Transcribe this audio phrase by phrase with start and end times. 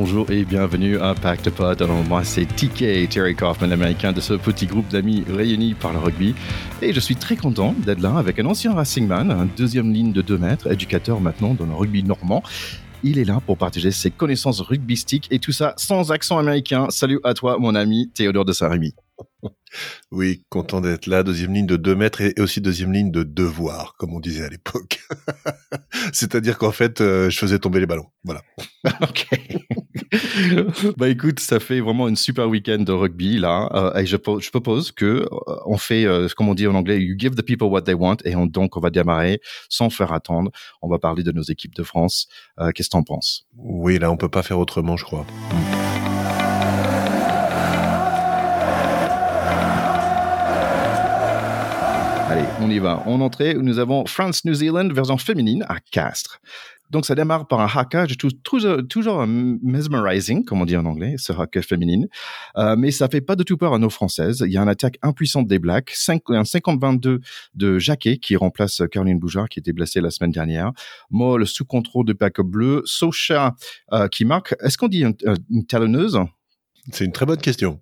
[0.00, 1.82] bonjour et bienvenue à Pacte Pod.
[1.82, 5.98] Alors moi c'est TK, Terry Kaufman, l'américain de ce petit groupe d'amis réunis par le
[5.98, 6.34] rugby.
[6.80, 10.22] Et je suis très content d'être là avec un ancien Racingman, un deuxième ligne de
[10.22, 12.42] 2 mètres, éducateur maintenant dans le rugby normand.
[13.02, 16.86] Il est là pour partager ses connaissances rugbystiques et tout ça sans accent américain.
[16.88, 18.94] Salut à toi mon ami Théodore de Saint-Rémy.
[20.10, 21.22] Oui, content d'être là.
[21.22, 24.48] Deuxième ligne de 2 mètres et aussi deuxième ligne de devoir, comme on disait à
[24.48, 25.00] l'époque.
[26.12, 28.06] C'est-à-dire qu'en fait, euh, je faisais tomber les ballons.
[28.24, 28.42] Voilà.
[29.02, 29.28] ok.
[30.96, 33.68] bah écoute, ça fait vraiment une super week-end de rugby là.
[33.72, 35.26] Euh, et je, je, propose que euh,
[35.66, 38.16] on fait, comme on dit en anglais, you give the people what they want.
[38.24, 40.50] Et donc on va démarrer sans faire attendre.
[40.82, 42.26] On va parler de nos équipes de France.
[42.74, 43.46] Qu'est-ce que t'en penses?
[43.56, 45.24] Oui, là on peut pas faire autrement, je crois.
[52.30, 53.02] Allez, on y va.
[53.08, 56.40] En entrée, nous avons France-New Zealand version féminine à Castres.
[56.88, 61.32] Donc ça démarre par un haka, toujours, toujours mesmerizing, comme on dit en anglais, ce
[61.32, 62.06] haka féminine.
[62.56, 64.44] Euh, mais ça fait pas du tout peur à nos françaises.
[64.46, 67.18] Il y a une attaque impuissante des Blacks, 5, un 50-22
[67.54, 70.70] de Jacquet qui remplace Caroline Boujard qui était blessée la semaine dernière.
[71.10, 72.82] Moll sous contrôle de pack bleu.
[72.84, 73.56] Socha
[73.92, 74.54] euh, qui marque.
[74.60, 76.20] Est-ce qu'on dit une talonneuse?
[76.92, 77.80] C'est une très bonne question.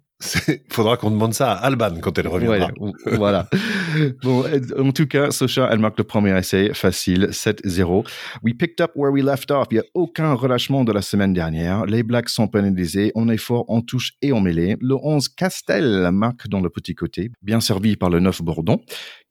[0.48, 2.70] Il faudra qu'on demande ça à Alban quand elle reviendra.
[3.12, 3.48] voilà.
[4.22, 4.44] bon,
[4.76, 8.04] en tout cas, Socha, elle marque le premier essai facile, 7-0.
[8.42, 9.68] We picked up where we left off.
[9.70, 11.86] Il n'y a aucun relâchement de la semaine dernière.
[11.86, 13.12] Les Blacks sont pénalisés.
[13.14, 14.76] On est fort en touche et en mêlée.
[14.80, 18.80] Le 11 Castel marque dans le petit côté, bien servi par le 9 Bourdon,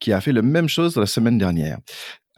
[0.00, 1.78] qui a fait la même chose la semaine dernière.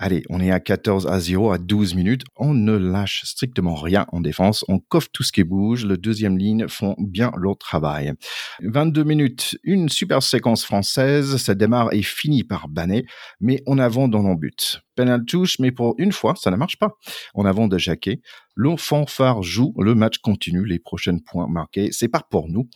[0.02, 2.22] Allez, on est à 14 à 0 à 12 minutes.
[2.36, 4.64] On ne lâche strictement rien en défense.
[4.66, 5.84] On coffre tout ce qui bouge.
[5.84, 8.14] Le deuxième ligne font bien leur travail.
[8.62, 11.36] 22 minutes, une super séquence française.
[11.36, 13.04] Ça démarre et finit par banner,
[13.40, 14.80] mais on avance dans nos buts.
[15.00, 16.98] Penal touche, mais pour une fois, ça ne marche pas.
[17.34, 18.20] On avance de Jacquet.
[18.55, 22.68] Le fanfare joue, le match continue, les prochains points marqués, c'est pas pour nous.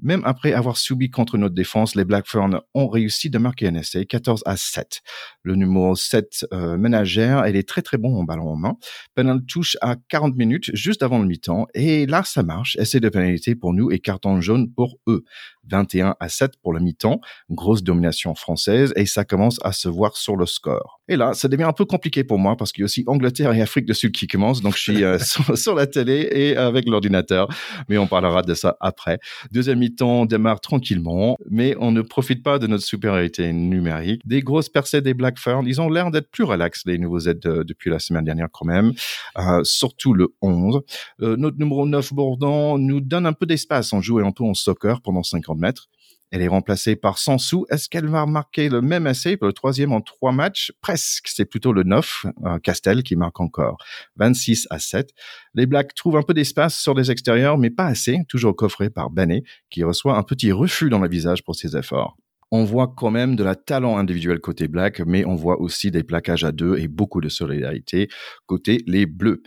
[0.00, 3.74] Même après avoir subi contre notre défense, les Black Ferns ont réussi de marquer un
[3.74, 5.00] essai, 14 à 7.
[5.42, 8.76] Le numéro 7 euh, ménagère, elle est très très bon en ballon en main.
[9.14, 13.08] Penal touche à 40 minutes, juste avant le mi-temps, et là ça marche, essai de
[13.08, 15.24] pénalité pour nous et carton jaune pour eux.
[15.70, 20.16] 21 à 7 pour le mi-temps, grosse domination française, et ça commence à se voir
[20.16, 21.00] sur le score.
[21.08, 23.52] Et là, ça devient un peu compliqué pour moi parce qu'il y a aussi Angleterre
[23.52, 25.18] et Afrique du Sud qui commencent, donc je suis euh,
[25.54, 27.48] sur, la télé et avec l'ordinateur,
[27.88, 29.18] mais on parlera de ça après.
[29.52, 34.22] Deuxième mi-temps démarre tranquillement, mais on ne profite pas de notre supériorité numérique.
[34.24, 37.40] Des grosses percées des Black Ferns, ils ont l'air d'être plus relax, les nouveaux aides
[37.40, 38.92] depuis la semaine dernière quand même,
[39.38, 40.80] euh, surtout le 11.
[41.22, 43.92] Euh, notre numéro 9, Bourdon, nous donne un peu d'espace.
[43.92, 45.88] On joue un peu en soccer pendant 50 mètres.
[46.30, 47.64] Elle est remplacée par Sansou.
[47.70, 50.72] Est-ce qu'elle va marquer le même essai pour le troisième en trois matchs?
[50.80, 51.28] Presque.
[51.28, 53.78] C'est plutôt le 9, euh, Castel, qui marque encore.
[54.16, 55.10] 26 à 7.
[55.54, 58.18] Les Blacks trouvent un peu d'espace sur les extérieurs, mais pas assez.
[58.28, 62.16] Toujours coffré par Banet, qui reçoit un petit refus dans le visage pour ses efforts.
[62.50, 66.02] On voit quand même de la talent individuel côté Black, mais on voit aussi des
[66.02, 68.08] plaquages à deux et beaucoup de solidarité
[68.46, 69.42] côté les Bleus.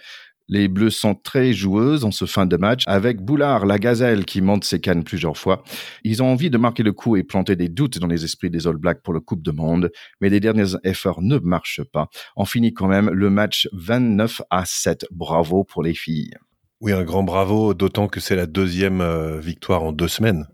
[0.47, 4.41] Les Bleus sont très joueuses en ce fin de match, avec Boulard, la gazelle, qui
[4.41, 5.63] monte ses cannes plusieurs fois.
[6.03, 8.67] Ils ont envie de marquer le coup et planter des doutes dans les esprits des
[8.67, 12.07] All Blacks pour le Coupe de Monde, mais les derniers efforts ne marchent pas.
[12.35, 15.05] On finit quand même le match 29 à 7.
[15.11, 16.33] Bravo pour les filles.
[16.81, 20.47] Oui, un grand bravo, d'autant que c'est la deuxième euh, victoire en deux semaines.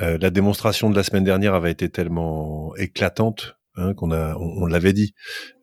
[0.00, 4.64] Euh, la démonstration de la semaine dernière avait été tellement éclatante Hein, qu'on a, on,
[4.64, 5.12] l'avait dit,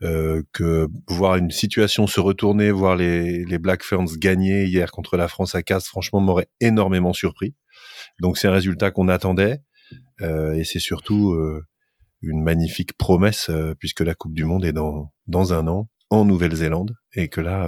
[0.04, 5.18] euh, que voir une situation se retourner, voir les, les Black Ferns gagner hier contre
[5.18, 7.56] la France à Castres, franchement, m'aurait énormément surpris.
[8.20, 9.62] Donc c'est un résultat qu'on attendait,
[10.22, 11.66] euh, et c'est surtout euh,
[12.22, 16.96] une magnifique promesse puisque la Coupe du Monde est dans dans un an en Nouvelle-Zélande
[17.16, 17.68] et que là,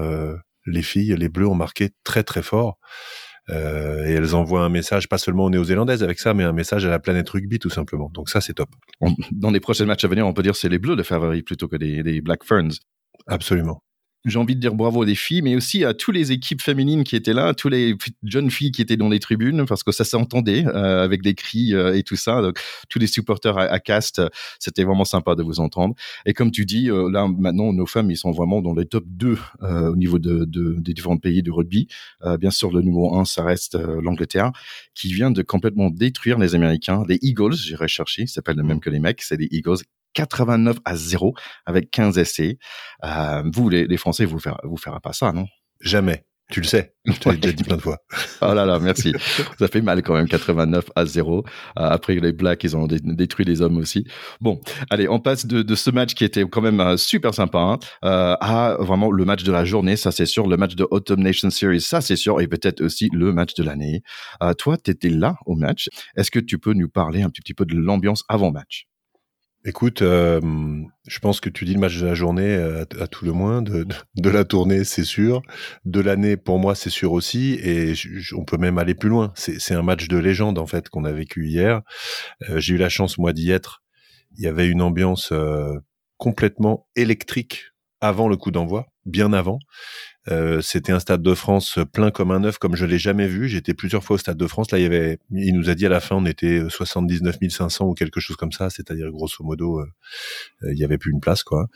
[0.68, 2.78] les filles, les Bleus ont marqué très très fort.
[3.50, 6.86] Euh, et elles envoient un message pas seulement aux néo-zélandaises avec ça, mais un message
[6.86, 8.10] à la planète rugby tout simplement.
[8.14, 8.70] Donc ça, c'est top.
[9.32, 11.68] dans les prochains matchs à venir, on peut dire c'est les Bleus de favoris plutôt
[11.68, 12.74] que des, des Black Ferns.
[13.28, 13.82] Absolument
[14.26, 17.16] j'ai envie de dire bravo aux filles, mais aussi à toutes les équipes féminines qui
[17.16, 20.66] étaient là, toutes les jeunes filles qui étaient dans les tribunes, parce que ça s'entendait
[20.66, 22.42] euh, avec des cris euh, et tout ça.
[22.42, 24.22] Donc, tous les supporters à, Cast,
[24.60, 25.96] c'était vraiment sympa de vous entendre.
[26.26, 29.06] Et comme tu dis, euh, là maintenant, nos femmes, ils sont vraiment dans les top
[29.08, 31.88] 2 au niveau de, de, des différents pays du rugby.
[32.40, 34.52] bien sûr, le numéro 1, ça reste l'Angleterre,
[34.94, 37.04] qui vient de complètement détruire les Américains.
[37.08, 39.78] Les Eagles, j'ai recherché, ça s'appelle le même que les mecs, c'est les Eagles
[40.16, 41.36] 89 à 0
[41.66, 42.58] avec 15 essais.
[43.04, 45.46] Euh, vous, les, Français, vous ne vous ferez pas ça, non?
[45.82, 46.26] Jamais.
[46.52, 47.98] Tu le sais, je te l'ai déjà dit plein de fois.
[48.44, 49.14] oh là là, merci.
[49.60, 51.40] Ça fait mal quand même, 89 à 0.
[51.40, 51.44] Euh,
[51.76, 54.06] après, les Blacks, ils ont détruit les hommes aussi.
[54.42, 57.58] Bon, allez, on passe de, de ce match qui était quand même euh, super sympa
[57.58, 60.46] hein, euh, à vraiment le match de la journée, ça c'est sûr.
[60.46, 62.40] Le match de Autumn Nation Series, ça c'est sûr.
[62.40, 64.04] Et peut-être aussi le match de l'année.
[64.44, 65.90] Euh, toi, tu étais là au match.
[66.16, 68.86] Est-ce que tu peux nous parler un petit, petit peu de l'ambiance avant match
[69.68, 70.40] Écoute, euh,
[71.08, 72.54] je pense que tu dis le match de la journée
[73.00, 75.42] à, tout le moins, de, la tournée, c'est sûr.
[75.86, 77.60] De l'année, pour moi, c'est sûr aussi.
[77.64, 77.94] Et
[78.38, 79.34] on peut même aller plus loin.
[79.36, 81.82] C'est un match de légende, en fait, qu'on a vécu hier.
[82.48, 83.82] Euh, J'ai eu la chance, moi, d'y être.
[84.38, 85.74] Il y avait une ambiance euh,
[86.18, 87.72] complètement électrique
[88.02, 89.58] avant le coup d'envoi, bien avant.
[90.30, 93.48] Euh, c'était un stade de France plein comme un œuf, comme je l'ai jamais vu.
[93.48, 94.72] J'étais plusieurs fois au stade de France.
[94.72, 97.86] Là, il y avait, il nous a dit à la fin, on était 79 500
[97.86, 98.70] ou quelque chose comme ça.
[98.70, 99.86] C'est-à-dire, grosso modo, euh,
[100.64, 101.68] euh, il y avait plus une place, quoi.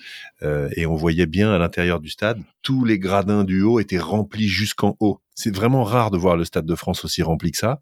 [0.76, 4.48] et on voyait bien à l'intérieur du stade, tous les gradins du haut étaient remplis
[4.48, 5.22] jusqu'en haut.
[5.36, 7.82] C'est vraiment rare de voir le stade de France aussi rempli que ça.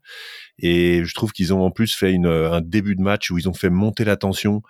[0.60, 3.50] Et je trouve qu'ils ont en plus fait une, un début de match où ils
[3.50, 4.62] ont fait monter la tension.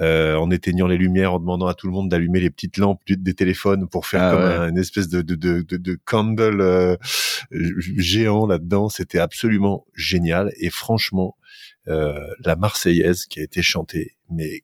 [0.00, 3.02] Euh, en éteignant les lumières, en demandant à tout le monde d'allumer les petites lampes
[3.06, 6.96] des téléphones pour faire ah comme une espèce de, de, de, de, candle euh,
[7.50, 8.88] géant là-dedans.
[8.88, 10.52] C'était absolument génial.
[10.56, 11.36] Et franchement,
[11.88, 14.62] euh, la Marseillaise qui a été chantée, mais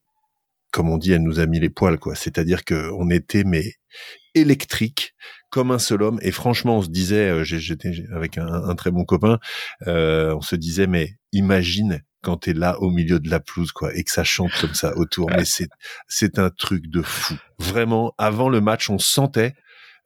[0.71, 2.15] comme on dit, elle nous a mis les poils, quoi.
[2.15, 3.75] C'est-à-dire que on était mais
[4.35, 5.15] électrique
[5.56, 6.19] comme un seul homme.
[6.20, 9.38] Et franchement, on se disait, j'étais avec un, très bon copain,
[9.87, 14.05] on se disait, mais imagine quand t'es là au milieu de la pelouse, quoi, et
[14.05, 15.31] que ça chante comme ça autour.
[15.31, 15.70] Mais c'est
[16.08, 17.37] c'est un truc de fou.
[17.58, 19.55] Vraiment, avant le match, on sentait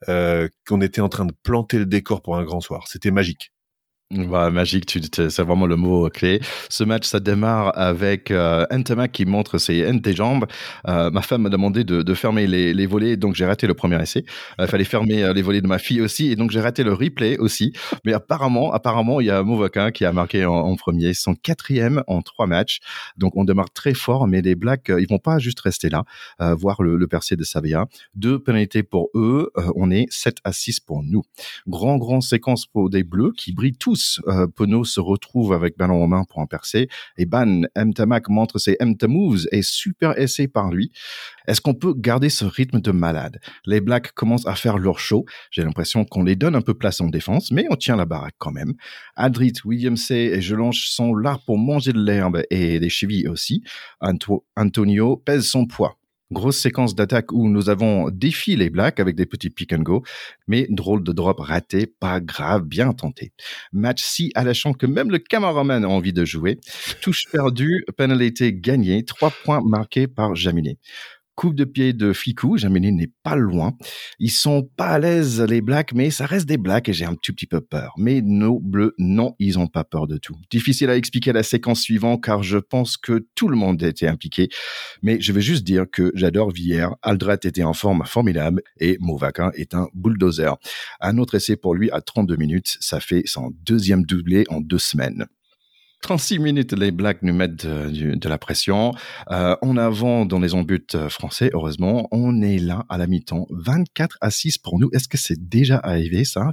[0.07, 2.87] euh, qu'on était en train de planter le décor pour un grand soir.
[2.87, 3.51] C'était magique.
[4.13, 6.41] Bah, magique, tu, c'est vraiment le mot clé.
[6.67, 8.65] Ce match, ça démarre avec euh,
[9.13, 10.47] qui montre ses, tes jambes.
[10.89, 13.73] Euh, ma femme m'a demandé de, de fermer les, les, volets, donc j'ai raté le
[13.73, 14.25] premier essai.
[14.59, 16.91] Il fallait fermer euh, les volets de ma fille aussi, et donc j'ai raté le
[16.91, 17.71] replay aussi.
[18.03, 22.21] Mais apparemment, apparemment, il y a Movakin qui a marqué en, premier son quatrième en
[22.21, 22.79] trois matchs.
[23.15, 26.03] Donc on démarre très fort, mais les Blacks, euh, ils vont pas juste rester là,
[26.41, 27.85] euh, voir le, le percé de Savia.
[28.15, 31.23] Deux pénalités pour eux, on est 7 à 6 pour nous.
[31.67, 36.03] Grand, grand séquence pour des Bleus qui brillent tous euh, Pono se retrouve avec ballon
[36.03, 36.87] en main pour en percer.
[37.17, 40.91] Et Ban Mtamak montre ses Mta moves et super essai par lui.
[41.47, 43.39] Est-ce qu'on peut garder ce rythme de malade?
[43.65, 45.25] Les Blacks commencent à faire leur show.
[45.49, 48.35] J'ai l'impression qu'on les donne un peu place en défense, mais on tient la baraque
[48.37, 48.73] quand même.
[49.15, 53.63] Adrit, William C et Jelonge sont là pour manger de l'herbe et des chevilles aussi.
[54.55, 56.00] Antonio pèse son poids.
[56.31, 60.03] Grosse séquence d'attaque où nous avons défi les Blacks avec des petits pick and go,
[60.47, 63.33] mais drôle de drop raté, pas grave, bien tenté.
[63.73, 66.59] Match si alléchant que même le cameraman a envie de jouer.
[67.01, 70.77] Touche perdue, pénalité gagnée, trois points marqués par Jaminet.
[71.35, 73.75] Coupe de pied de Ficou, Jaminet n'est pas loin.
[74.19, 77.15] Ils sont pas à l'aise, les Blacks, mais ça reste des Blacks et j'ai un
[77.15, 77.93] tout petit peu peur.
[77.97, 80.35] Mais nos Bleus, non, ils ont pas peur de tout.
[80.49, 84.49] Difficile à expliquer la séquence suivante car je pense que tout le monde était impliqué.
[85.01, 89.51] Mais je vais juste dire que j'adore Villiers, Aldrat était en forme formidable et Movaca
[89.55, 90.57] est un bulldozer.
[90.99, 94.79] Un autre essai pour lui à 32 minutes, ça fait son deuxième doublé en deux
[94.79, 95.25] semaines.
[96.01, 98.93] 36 minutes, les Blacks nous mettent de, la pression.
[99.29, 102.07] Euh, en avant dans les embuts euh, français, heureusement.
[102.11, 103.45] On est là à la mi-temps.
[103.51, 104.89] 24 à 6 pour nous.
[104.93, 106.51] Est-ce que c'est déjà arrivé, ça?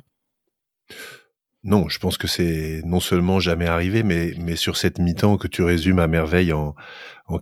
[1.64, 5.62] Non, je pense que c'est non seulement jamais arrivé, mais, sur cette mi-temps que tu
[5.62, 6.74] résumes à merveille en,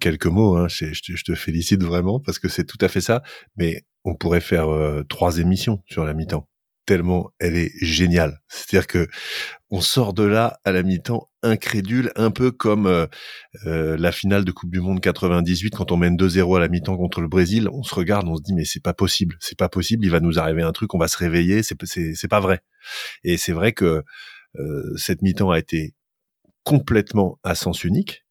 [0.01, 3.23] quelques mots, hein, je, je, te félicite vraiment parce que c'est tout à fait ça.
[3.57, 6.49] Mais on pourrait faire euh, trois émissions sur la mi-temps
[6.87, 8.41] tellement elle est géniale.
[8.49, 9.09] C'est-à-dire que
[9.71, 13.07] on sort de là à la mi-temps incrédule, un peu comme euh,
[13.67, 16.97] euh, la finale de Coupe du Monde 98 quand on mène 2-0 à la mi-temps
[16.97, 17.69] contre le Brésil.
[17.73, 20.21] On se regarde, on se dit mais c'est pas possible, c'est pas possible, il va
[20.21, 22.61] nous arriver un truc, on va se réveiller, c'est c'est pas vrai.
[23.25, 24.05] Et c'est vrai que
[24.59, 25.95] euh, cette mi-temps a été
[26.65, 28.26] complètement à sens unique.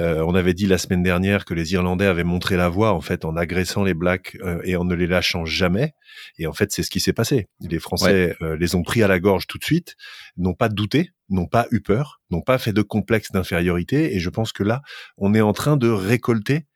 [0.00, 3.00] Euh, on avait dit la semaine dernière que les Irlandais avaient montré la voie en
[3.00, 5.92] fait en agressant les Blacks euh, et en ne les lâchant jamais.
[6.38, 7.46] Et en fait, c'est ce qui s'est passé.
[7.60, 9.94] Les Français euh, les ont pris à la gorge tout de suite,
[10.36, 14.16] n'ont pas douté, n'ont pas eu peur, n'ont pas fait de complexe d'infériorité.
[14.16, 14.82] Et je pense que là,
[15.16, 16.66] on est en train de récolter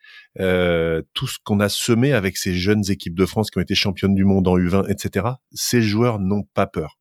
[1.14, 4.14] tout ce qu'on a semé avec ces jeunes équipes de France qui ont été championnes
[4.14, 5.26] du monde en U20, etc.
[5.52, 6.96] Ces joueurs n'ont pas peur.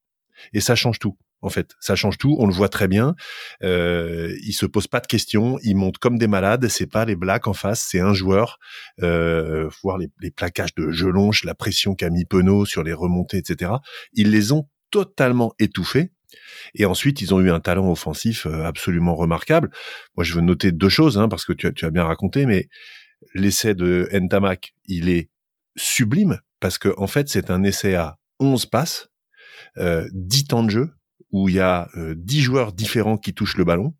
[0.54, 1.75] Et ça change tout en fait.
[1.79, 3.15] Ça change tout, on le voit très bien.
[3.63, 6.67] Euh, ils se posent pas de questions, ils montent comme des malades.
[6.67, 8.60] C'est pas les blacks en face, c'est un joueur.
[9.01, 13.38] Euh, voir les, les, plaquages de Gelonche, la pression qu'a mis Penaud sur les remontées,
[13.38, 13.72] etc.
[14.13, 16.12] Ils les ont totalement étouffés.
[16.75, 19.72] Et ensuite, ils ont eu un talent offensif euh, absolument remarquable.
[20.15, 22.67] Moi, je veux noter deux choses, hein, parce que tu as, bien raconté, mais
[23.34, 25.29] l'essai de Ntamak, il est
[25.75, 29.10] sublime, parce que en fait, c'est un essai à 11 passes
[29.77, 30.97] euh, 10 temps de jeu
[31.32, 33.94] où il y a euh, 10 joueurs différents qui touchent le ballon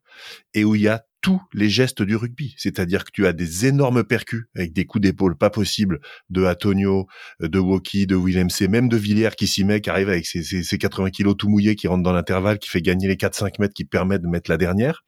[0.54, 2.56] et où il y a tous les gestes du rugby.
[2.58, 7.08] C'est-à-dire que tu as des énormes percus avec des coups d'épaule pas possibles de Antonio,
[7.42, 10.26] euh, de Woki, de Willem C, même de Villiers qui s'y met, qui arrive avec
[10.26, 13.16] ses, ses, ses 80 kilos tout mouillés, qui rentre dans l'intervalle, qui fait gagner les
[13.16, 15.04] 4-5 mètres, qui permet de mettre la dernière.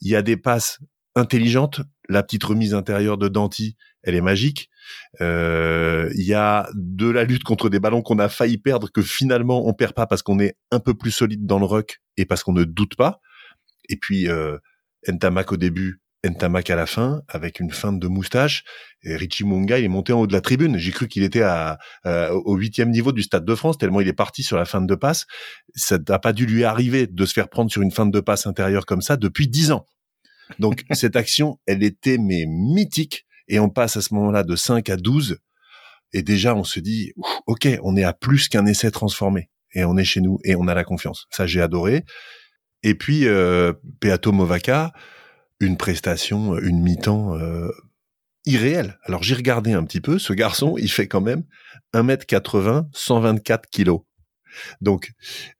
[0.00, 0.78] Il y a des passes
[1.14, 1.80] intelligente.
[2.08, 4.70] La petite remise intérieure de Danti, elle est magique.
[5.20, 9.02] Euh, il y a de la lutte contre des ballons qu'on a failli perdre que
[9.02, 12.24] finalement on perd pas parce qu'on est un peu plus solide dans le ruck et
[12.24, 13.20] parce qu'on ne doute pas.
[13.88, 14.58] Et puis euh,
[15.08, 18.64] Ntamak au début, Ntamak à la fin, avec une feinte de moustache.
[19.02, 20.76] Et Richie Munga, il est monté en haut de la tribune.
[20.76, 24.08] J'ai cru qu'il était à, euh, au huitième niveau du Stade de France, tellement il
[24.08, 25.26] est parti sur la feinte de passe.
[25.74, 28.46] Ça n'a pas dû lui arriver de se faire prendre sur une feinte de passe
[28.46, 29.86] intérieure comme ça depuis dix ans.
[30.58, 34.88] Donc cette action, elle était mais mythique et on passe à ce moment-là de 5
[34.88, 35.38] à 12
[36.12, 37.12] et déjà on se dit
[37.46, 40.66] OK, on est à plus qu'un essai transformé et on est chez nous et on
[40.68, 41.26] a la confiance.
[41.30, 42.04] Ça j'ai adoré.
[42.82, 44.92] Et puis euh, Peato Movaca,
[45.58, 47.70] une prestation, une mi-temps euh,
[48.46, 48.98] irréelle.
[49.04, 51.44] Alors j'ai regardé un petit peu, ce garçon, il fait quand même
[51.92, 54.00] 1m80, 124 kilos.
[54.80, 55.12] Donc,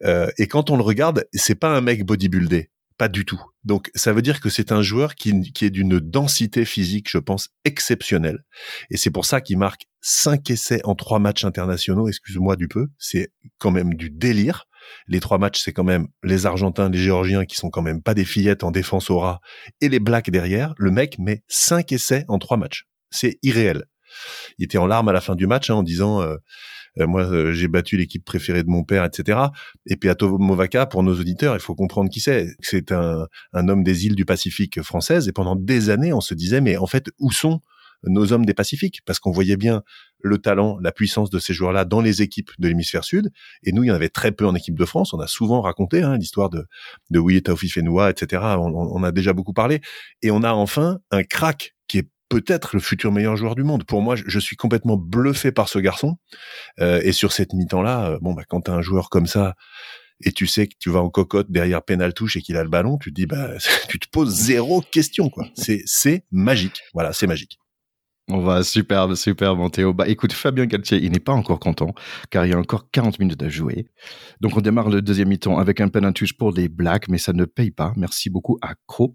[0.05, 2.71] euh, et quand on le regarde, c'est pas un mec bodybuildé.
[3.01, 3.41] Pas du tout.
[3.65, 7.17] Donc, ça veut dire que c'est un joueur qui, qui est d'une densité physique, je
[7.17, 8.45] pense, exceptionnelle.
[8.91, 12.09] Et c'est pour ça qu'il marque cinq essais en trois matchs internationaux.
[12.09, 12.89] Excuse-moi du peu.
[12.99, 14.67] C'est quand même du délire.
[15.09, 18.13] Les trois matchs, c'est quand même les Argentins, les Géorgiens qui sont quand même pas
[18.13, 19.41] des fillettes en défense au rat
[19.81, 20.75] et les Blacks derrière.
[20.77, 22.85] Le mec met cinq essais en trois matchs.
[23.09, 23.87] C'est irréel.
[24.59, 26.37] Il était en larmes à la fin du match hein, en disant euh,
[27.07, 29.39] moi euh, j'ai battu l'équipe préférée de mon père, etc.
[29.87, 32.49] Et Peato Movaca, pour nos auditeurs, il faut comprendre qui c'est.
[32.61, 35.29] C'est un, homme des îles du Pacifique françaises.
[35.29, 37.61] Et pendant des années, on se disait mais en fait où sont
[38.05, 39.01] nos hommes des Pacifiques?
[39.05, 39.83] Parce qu'on voyait bien
[40.23, 43.31] le talent, la puissance de ces joueurs-là dans les équipes de l'hémisphère sud.
[43.63, 45.13] Et nous, il y en avait très peu en équipe de France.
[45.15, 46.67] On a souvent raconté hein, l'histoire de,
[47.11, 48.43] de Willy etc.
[48.59, 49.81] On, a déjà beaucoup parlé.
[50.23, 51.75] Et on a enfin un crack
[52.31, 53.85] peut-être le futur meilleur joueur du monde.
[53.85, 56.17] Pour moi, je suis complètement bluffé par ce garçon.
[56.81, 59.57] Euh, et sur cette mi-temps-là, euh, bon, bah, quand t'as un joueur comme ça,
[60.23, 62.71] et tu sais que tu vas en cocotte derrière pénal touche et qu'il a le
[62.71, 63.51] ballon, tu te dis, bah,
[63.89, 65.47] tu te poses zéro question, quoi.
[65.55, 66.81] C'est, c'est magique.
[66.95, 67.59] Voilà, c'est magique.
[68.33, 69.93] On va superbe, superbe, Théo.
[69.93, 71.93] Bah, écoute, Fabien Galtier, il n'est pas encore content,
[72.31, 73.89] car il y a encore 40 minutes à jouer.
[74.41, 77.45] Donc, on démarre le deuxième mi-temps avec un touche pour les Blacks, mais ça ne
[77.45, 77.93] paye pas.
[77.97, 79.15] Merci beaucoup à Cro.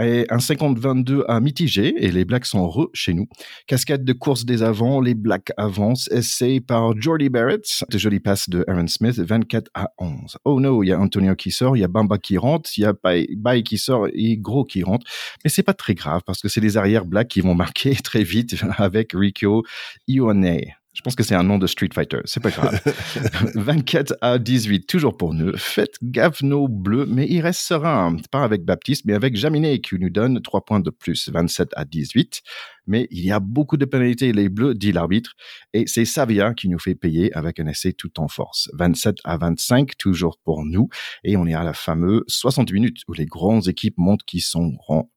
[0.00, 3.26] Et un 50-22 à mitiger, et les Blacks sont re chez nous.
[3.68, 6.08] Cascade de course des avants, les Blacks avancent.
[6.10, 7.84] Essai par Jordy Barrett.
[7.88, 10.38] De joli passe de Aaron Smith, 24 à 11.
[10.44, 12.80] Oh no, il y a Antonio qui sort, il y a Bamba qui rentre, il
[12.80, 15.06] y a Bay qui sort et Gros qui rentre.
[15.44, 18.24] Mais c'est pas très grave, parce que c'est les arrières Blacks qui vont marquer très
[18.24, 19.62] vite avec Rikyo
[20.08, 20.60] Ione.
[20.96, 22.80] Je pense que c'est un nom de Street Fighter, c'est pas grave.
[23.54, 25.54] 24 à 18, toujours pour nous.
[25.58, 28.16] Faites gaffe nos bleus, mais il reste serein.
[28.30, 31.84] Pas avec Baptiste, mais avec Jaminet qui nous donne 3 points de plus, 27 à
[31.84, 32.40] 18.
[32.86, 35.34] Mais il y a beaucoup de pénalités, les bleus, dit l'arbitre.
[35.74, 38.70] Et c'est Savia qui nous fait payer avec un essai tout en force.
[38.72, 40.88] 27 à 25, toujours pour nous.
[41.24, 44.68] Et on est à la fameuse 60 minutes où les grandes équipes montrent qu'ils sont
[44.68, 45.10] grands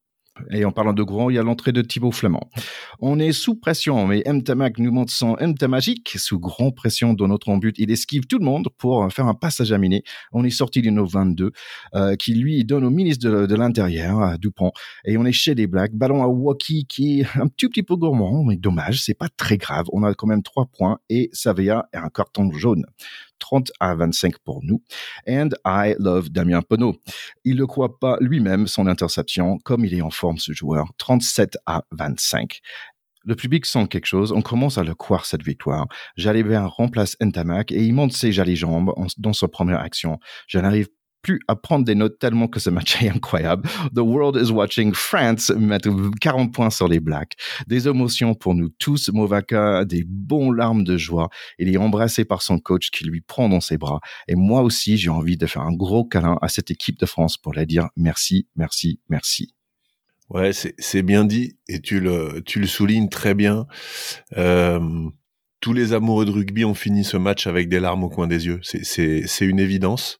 [0.50, 2.50] et en parlant de grand, il y a l'entrée de Thibaut Flamand.
[3.00, 6.14] On est sous pression, mais Mtamac nous montre son Mta magique.
[6.16, 9.72] Sous grande pression dans notre but, il esquive tout le monde pour faire un passage
[9.72, 10.02] à miner.
[10.32, 11.52] On est sorti du 22,
[11.94, 14.72] euh, qui lui donne au ministre de, l'Intérieur, Dupont.
[15.04, 15.94] Et on est chez les Blacks.
[15.94, 19.56] Ballon à Waki qui est un tout petit peu gourmand, mais dommage, c'est pas très
[19.56, 19.86] grave.
[19.92, 22.84] On a quand même trois points et Savea est un carton jaune.
[23.40, 24.82] 30 à 25 pour nous.
[25.28, 26.96] And I love Damien Penaud.
[27.44, 30.92] Il ne croit pas lui-même son interception, comme il est en forme ce joueur.
[30.98, 32.60] 37 à 25.
[33.24, 35.86] Le public sent quelque chose, on commence à le croire cette victoire.
[36.16, 40.18] Jalibert remplace Ntamak et il monte ses jolies jambes dans sa première action.
[40.46, 40.88] Je n'arrive
[41.22, 43.68] plus à prendre des notes tellement que ce match est incroyable.
[43.94, 47.34] The world is watching France mettre 40 points sur les Blacks.
[47.66, 49.10] Des émotions pour nous tous.
[49.12, 51.28] Movaka, des bons larmes de joie.
[51.58, 54.00] Il est embrassé par son coach qui lui prend dans ses bras.
[54.28, 57.36] Et moi aussi, j'ai envie de faire un gros câlin à cette équipe de France
[57.36, 59.54] pour leur dire merci, merci, merci.
[60.30, 63.66] Ouais, c'est bien dit et tu le, tu le soulignes très bien.
[64.36, 65.10] Euh,
[65.60, 68.46] tous les amoureux de rugby ont fini ce match avec des larmes au coin des
[68.46, 68.60] yeux.
[68.62, 70.18] C'est une évidence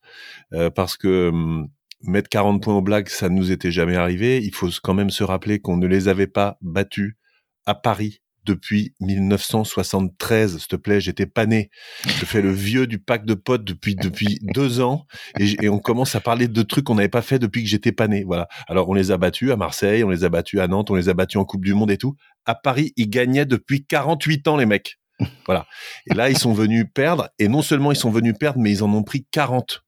[0.53, 1.69] euh, parce que hum,
[2.03, 4.43] mettre 40 points au blagues, ça ne nous était jamais arrivé.
[4.43, 7.15] Il faut quand même se rappeler qu'on ne les avait pas battus
[7.67, 10.59] à Paris depuis 1973.
[10.59, 11.71] S'il te plaît, j'étais pas né.
[12.05, 15.07] Je fais le vieux du pack de potes depuis depuis deux ans
[15.39, 18.09] et, on commence à parler de trucs qu'on n'avait pas fait depuis que j'étais pas
[18.09, 18.25] né.
[18.25, 18.49] Voilà.
[18.67, 21.09] Alors on les a battus à Marseille, on les a battus à Nantes, on les
[21.09, 22.17] a battus en Coupe du Monde et tout.
[22.47, 25.00] À Paris, ils gagnaient depuis 48 ans les mecs.
[25.47, 25.67] Voilà.
[26.11, 27.29] Et là, ils sont venus perdre.
[27.39, 29.85] Et non seulement ils sont venus perdre, mais ils en ont pris 40.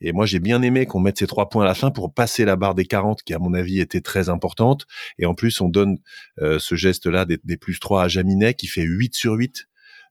[0.00, 2.44] Et moi, j'ai bien aimé qu'on mette ces trois points à la fin pour passer
[2.44, 4.86] la barre des 40, qui à mon avis était très importante.
[5.18, 5.98] Et en plus, on donne
[6.40, 9.66] euh, ce geste-là des, des, plus 3 à Jaminet, qui fait 8 sur 8.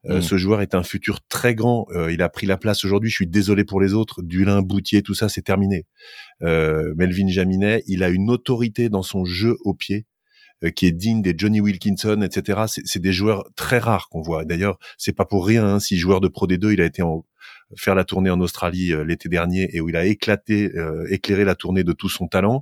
[0.09, 0.21] Euh, mm.
[0.21, 1.87] Ce joueur est un futur très grand.
[1.91, 3.09] Euh, il a pris la place aujourd'hui.
[3.09, 4.21] Je suis désolé pour les autres.
[4.21, 5.85] Dulin, Boutier, tout ça, c'est terminé.
[6.41, 10.05] Euh, Melvin Jaminet, il a une autorité dans son jeu au pied
[10.75, 12.61] qui est digne des Johnny Wilkinson, etc.
[12.67, 14.45] C'est des joueurs très rares qu'on voit.
[14.45, 17.25] D'ailleurs, c'est pas pour rien hein, si joueur de Pro D2, il a été en,
[17.77, 20.71] faire la tournée en Australie l'été dernier et où il a éclaté,
[21.09, 22.61] éclairé la tournée de tout son talent.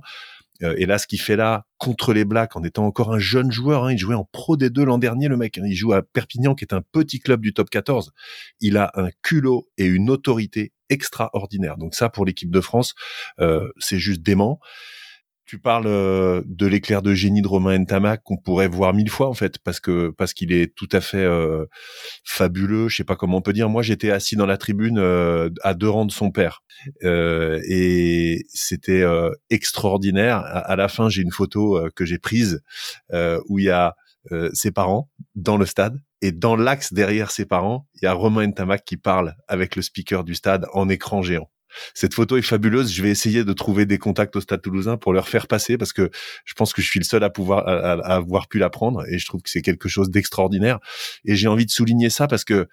[0.62, 3.50] Euh, et là, ce qu'il fait là contre les Blacks, en étant encore un jeune
[3.50, 5.58] joueur, hein, il jouait en Pro D2 l'an dernier, le mec.
[5.58, 8.12] Hein, il joue à Perpignan, qui est un petit club du top 14.
[8.60, 11.76] Il a un culot et une autorité extraordinaire.
[11.76, 12.94] Donc ça, pour l'équipe de France,
[13.40, 14.60] euh, c'est juste dément
[15.44, 19.28] tu parles euh, de l'éclair de génie de Romain Ntamak qu'on pourrait voir mille fois
[19.28, 21.66] en fait parce que parce qu'il est tout à fait euh,
[22.24, 23.68] fabuleux je sais pas comment on peut dire.
[23.68, 26.62] Moi j'étais assis dans la tribune euh, à deux rangs de son père
[27.02, 29.04] et c'était
[29.50, 30.38] extraordinaire.
[30.38, 32.60] À, la fin j'ai une photo que j'ai prise
[33.48, 33.94] où il y a
[34.52, 38.46] ses parents dans le stade et dans l'axe derrière ses parents il y a Romain
[38.46, 41.51] Ntamak qui parle avec le speaker du stade en écran géant
[41.94, 42.92] cette photo est fabuleuse.
[42.92, 45.92] Je vais essayer de trouver des contacts au Stade Toulousain pour leur faire passer parce
[45.92, 46.10] que
[46.44, 49.18] je pense que je suis le seul à pouvoir à, avoir pu la prendre et
[49.18, 50.78] je trouve que c'est quelque chose d'extraordinaire.
[51.24, 52.68] Et j'ai envie de souligner ça parce que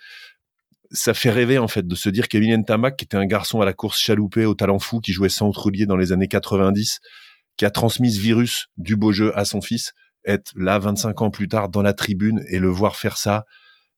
[0.91, 3.65] ça fait rêver en fait de se dire qu'Emilien Tamac, qui était un garçon à
[3.65, 6.99] la course chaloupée au talent fou, qui jouait sans roulier dans les années 90,
[7.57, 9.93] qui a transmis ce virus du beau jeu à son fils,
[10.25, 13.45] être là 25 ans plus tard dans la tribune et le voir faire ça,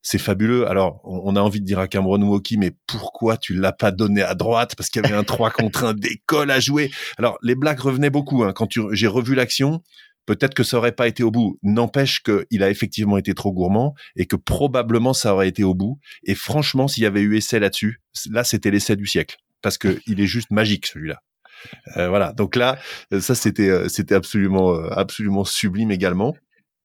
[0.02, 0.68] c'est fabuleux.
[0.68, 4.22] Alors, on a envie de dire à Cameron Woki, mais pourquoi tu l'as pas donné
[4.22, 4.76] à droite?
[4.76, 6.92] Parce qu'il y avait un 3 contre 1 d'école à jouer.
[7.18, 8.44] Alors, les blagues revenaient beaucoup.
[8.44, 8.54] Hein.
[8.54, 9.84] Quand j'ai revu l'action,
[10.26, 11.60] peut-être que ça aurait pas été au bout.
[11.64, 16.00] N'empêche qu'il a effectivement été trop gourmand et que probablement ça aurait été au bout.
[16.24, 19.38] Et franchement, s'il y avait eu essai là-dessus, là, c'était l'essai du siècle.
[19.62, 21.22] Parce que il est juste magique, celui-là.
[21.98, 22.34] Euh, voilà.
[22.34, 22.80] Donc là,
[23.20, 26.36] ça c'était euh, c'était absolument euh, absolument sublime également.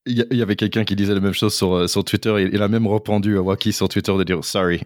[0.07, 2.49] Il y, avait quelqu'un qui disait la même chose sur, euh, sur Twitter.
[2.53, 4.81] Il, a même répondu à Waki sur Twitter de dire sorry.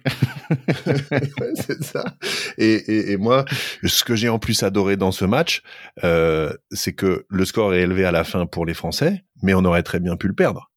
[1.54, 2.16] c'est ça.
[2.56, 3.44] Et, et, et, moi,
[3.84, 5.62] ce que j'ai en plus adoré dans ce match,
[6.04, 9.64] euh, c'est que le score est élevé à la fin pour les Français, mais on
[9.64, 10.70] aurait très bien pu le perdre.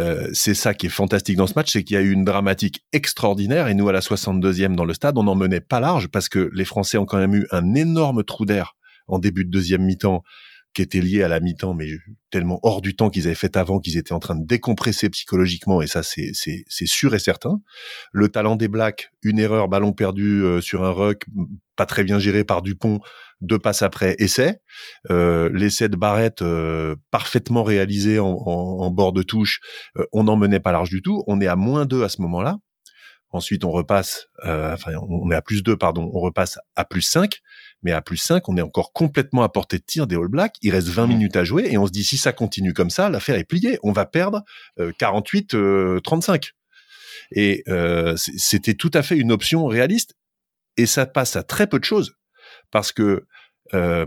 [0.00, 2.24] Euh, c'est ça qui est fantastique dans ce match, c'est qu'il y a eu une
[2.24, 6.08] dramatique extraordinaire et nous à la 62e dans le stade, on n'en menait pas large
[6.08, 8.76] parce que les Français ont quand même eu un énorme trou d'air
[9.06, 10.22] en début de deuxième mi-temps
[10.78, 11.88] qui était lié à la mi-temps, mais
[12.30, 15.82] tellement hors du temps qu'ils avaient fait avant, qu'ils étaient en train de décompresser psychologiquement,
[15.82, 16.32] et ça c'est
[16.86, 17.60] sûr et certain.
[18.12, 21.24] Le talent des Blacks, une erreur, ballon perdu euh, sur un ruck,
[21.74, 23.00] pas très bien géré par Dupont,
[23.40, 24.60] deux passes après essai.
[25.10, 29.58] Euh, L'essai de Barrett euh, parfaitement réalisé en, en, bord de touche,
[29.96, 31.24] euh, on n'en menait pas large du tout.
[31.26, 32.58] On est à moins deux à ce moment-là.
[33.30, 37.40] Ensuite, on repasse, enfin, on est à plus 2, pardon, on repasse à plus 5
[37.82, 40.56] mais à plus 5, on est encore complètement à portée de tir des All Blacks.
[40.62, 41.08] Il reste 20 mmh.
[41.08, 43.78] minutes à jouer et on se dit si ça continue comme ça, l'affaire est pliée.
[43.82, 44.42] On va perdre
[44.78, 45.54] 48-35.
[45.54, 46.40] Euh,
[47.30, 50.14] et euh, c'était tout à fait une option réaliste.
[50.76, 52.14] Et ça passe à très peu de choses
[52.70, 53.26] parce que
[53.74, 54.06] euh,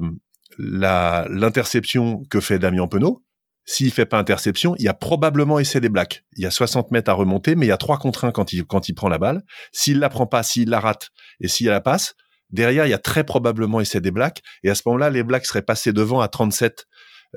[0.58, 3.24] l'interception que fait Damien Penaud,
[3.66, 6.24] s'il fait pas interception, il y a probablement essai des Blacks.
[6.36, 8.54] Il y a 60 mètres à remonter, mais il y a 3 contre 1 quand
[8.54, 9.44] il, quand il prend la balle.
[9.72, 12.16] S'il la prend pas, s'il la rate et s'il la passe,
[12.52, 14.42] Derrière, il y a très probablement essai des Blacks.
[14.64, 16.88] Et à ce moment-là, les Blacks seraient passés devant à 37,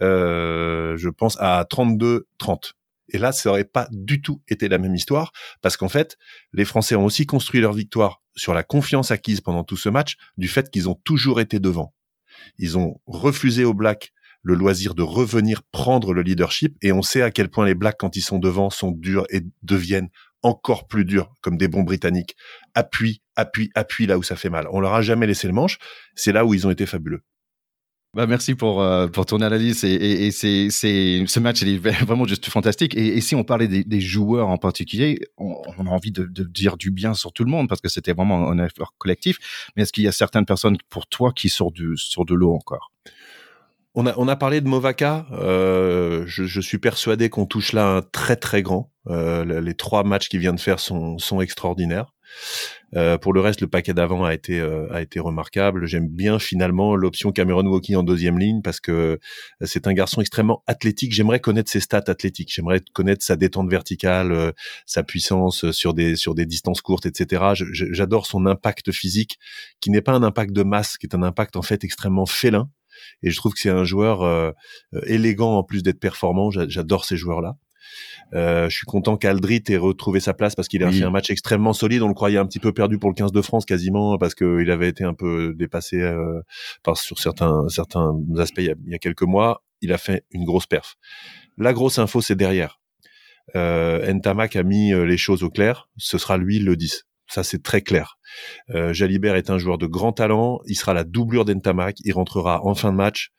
[0.03, 2.73] euh, je pense, à 32-30.
[3.11, 6.17] Et là, ça aurait pas du tout été la même histoire, parce qu'en fait,
[6.53, 10.17] les Français ont aussi construit leur victoire sur la confiance acquise pendant tout ce match,
[10.39, 11.95] du fait qu'ils ont toujours été devant.
[12.59, 17.23] Ils ont refusé aux Blacks le loisir de revenir prendre le leadership, et on sait
[17.23, 20.09] à quel point les Blacks, quand ils sont devant, sont durs et deviennent
[20.43, 22.37] encore plus durs, comme des bons Britanniques.
[22.75, 24.67] Appuie, appuie, appuie là où ça fait mal.
[24.71, 25.79] On leur a jamais laissé le manche.
[26.15, 27.23] C'est là où ils ont été fabuleux.
[28.15, 31.69] Bah merci pour euh, pour ton analyse et, et, et c'est c'est ce match il
[31.69, 35.61] est vraiment juste fantastique et, et si on parlait des, des, joueurs en particulier on,
[35.79, 38.13] on a envie de, de, dire du bien sur tout le monde parce que c'était
[38.13, 41.75] vraiment un effort collectif mais est-ce qu'il y a certaines personnes pour toi qui sortent
[41.75, 42.93] du sur de l'eau encore?
[43.97, 45.27] On a, on a parlé de Movaka.
[45.33, 48.91] Euh, je, je, suis persuadé qu'on touche là un très très grand.
[49.09, 52.13] Euh, les trois matchs qu'il vient de faire sont, sont extraordinaires.
[52.97, 55.87] Euh, pour le reste, le paquet d'avant a été euh, a été remarquable.
[55.87, 59.19] J'aime bien finalement l'option Cameron Walkie en deuxième ligne parce que
[59.63, 61.13] c'est un garçon extrêmement athlétique.
[61.13, 62.53] J'aimerais connaître ses stats athlétiques.
[62.55, 64.53] J'aimerais connaître sa détente verticale, euh,
[64.87, 67.55] sa puissance sur des sur des distances courtes, etc.
[67.55, 69.39] J'adore son impact physique,
[69.81, 72.71] qui n'est pas un impact de masse, qui est un impact en fait extrêmement félin.
[73.23, 74.53] Et je trouve que c'est un joueur euh,
[75.07, 76.51] élégant en plus d'être performant.
[76.51, 77.57] J'adore ces joueurs-là.
[78.35, 81.31] Euh, je suis content qu'Aldrit ait retrouvé sa place parce qu'il a fait un match
[81.31, 82.03] extrêmement solide.
[82.03, 84.71] On le croyait un petit peu perdu pour le 15 de France quasiment parce qu'il
[84.71, 86.41] avait été un peu dépassé euh,
[86.83, 89.63] par, sur certains certains aspects il y, a, quelques mois.
[89.81, 90.97] Il a fait une grosse perf.
[91.59, 92.81] La grosse info, c'est derrière.
[93.57, 95.89] Euh, Ntamak a mis euh, les choses au clair.
[95.97, 97.07] Ce sera lui le 10.
[97.27, 98.19] Ça, c'est très clair.
[98.71, 100.61] Euh, Jalibert est un joueur de grand talent.
[100.67, 101.97] Il sera la doublure d'Entamac.
[102.05, 103.33] Il rentrera en fin de match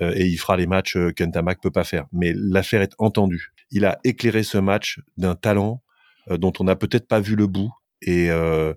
[0.00, 2.06] euh, et il fera les matchs qu'Entamac peut pas faire.
[2.12, 3.51] Mais l'affaire est entendue.
[3.72, 5.82] Il a éclairé ce match d'un talent
[6.30, 8.74] euh, dont on n'a peut-être pas vu le bout et euh,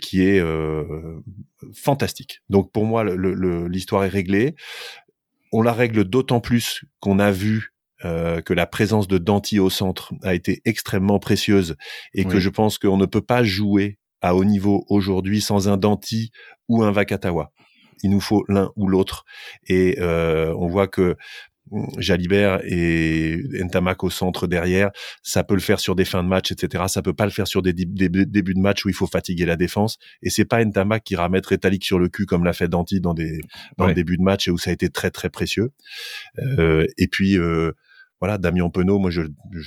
[0.00, 0.42] qui est
[1.74, 2.40] fantastique.
[2.48, 4.54] Donc pour moi, l'histoire est réglée.
[5.52, 7.72] On la règle d'autant plus qu'on a vu
[8.04, 11.76] euh, que la présence de Danti au centre a été extrêmement précieuse
[12.14, 15.76] et que je pense qu'on ne peut pas jouer à haut niveau aujourd'hui sans un
[15.76, 16.32] Danti
[16.68, 17.52] ou un Vakatawa.
[18.02, 19.24] Il nous faut l'un ou l'autre.
[19.68, 21.16] Et euh, on voit que
[21.98, 24.90] Jalibert et Ntamak au centre derrière,
[25.22, 26.84] ça peut le faire sur des fins de match, etc.
[26.88, 29.56] Ça peut pas le faire sur des, débuts de match où il faut fatiguer la
[29.56, 29.98] défense.
[30.22, 33.00] Et c'est pas Ntamak qui ira mettre Etalik sur le cul comme l'a fait Danti
[33.00, 33.40] dans des
[33.78, 35.70] dans le début de match et où ça a été très très précieux.
[36.38, 37.72] Euh, et puis euh,
[38.22, 39.22] voilà, Damien Penaud, moi je,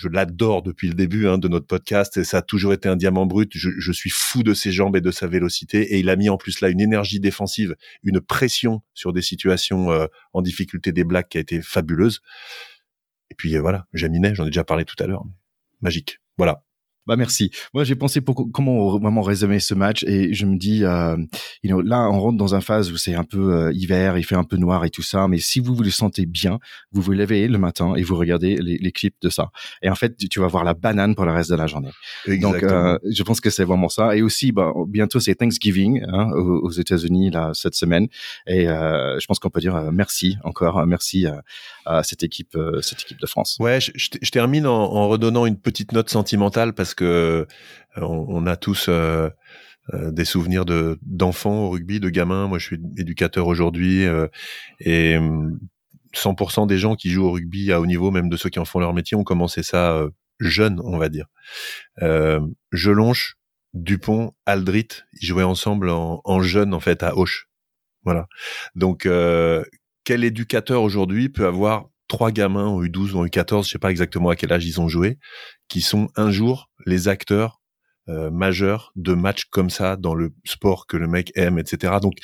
[0.08, 3.26] l'adore depuis le début hein, de notre podcast et ça a toujours été un diamant
[3.26, 3.52] brut.
[3.54, 6.38] Je, suis fou de ses jambes et de sa vélocité et il a mis en
[6.38, 11.28] plus là une énergie défensive, une pression sur des situations euh, en difficulté des blagues
[11.28, 12.22] qui a été fabuleuse.
[13.30, 15.26] Et puis euh, voilà, Jaminet, j'en ai déjà parlé tout à l'heure,
[15.82, 16.22] magique.
[16.38, 16.64] Voilà.
[17.08, 17.52] Bah merci.
[17.74, 21.16] Moi j'ai pensé pour comment vraiment résumer ce match et je me dis, euh,
[21.64, 24.24] you know, là on rentre dans une phase où c'est un peu euh, hiver, il
[24.24, 26.60] fait un peu noir et tout ça, mais si vous vous le sentez bien,
[26.92, 29.52] vous vous levez le matin et vous regardez les, les clips de ça.
[29.82, 31.92] Et en fait tu vas voir la banane pour le reste de la journée.
[32.28, 34.16] Donc euh, je pense que c'est vraiment ça.
[34.16, 38.08] Et aussi, bah, bientôt c'est Thanksgiving hein, aux, États-Unis là cette semaine
[38.48, 41.26] et euh, je pense qu'on peut dire euh, merci encore, merci
[41.86, 43.58] à cette équipe, cette équipe de France.
[43.60, 47.48] Ouais, je, je termine en, en redonnant une petite note sentimentale parce que
[47.98, 49.30] euh, on, a tous euh,
[49.94, 52.48] euh, des souvenirs de d'enfants au rugby, de gamins.
[52.48, 54.06] Moi, je suis éducateur aujourd'hui
[54.80, 55.18] et
[56.14, 58.60] 100% hum, des gens qui jouent au rugby à haut niveau, même de ceux qui
[58.60, 60.06] en font leur métier, ont commencé ça
[60.40, 61.28] jeune, on va dire.
[62.02, 62.40] Euh,
[63.74, 64.88] Dupont, Aldrit,
[65.22, 67.48] ils jouaient ensemble en, en jeune en fait à Auch.
[68.06, 68.28] Voilà.
[68.76, 69.06] Donc
[70.06, 73.80] quel éducateur aujourd'hui peut avoir trois gamins ont eu 12 ont eu 14, je sais
[73.80, 75.18] pas exactement à quel âge ils ont joué,
[75.68, 77.62] qui sont un jour les acteurs
[78.08, 81.94] euh, majeurs de matchs comme ça dans le sport que le mec aime, etc.
[82.02, 82.16] Donc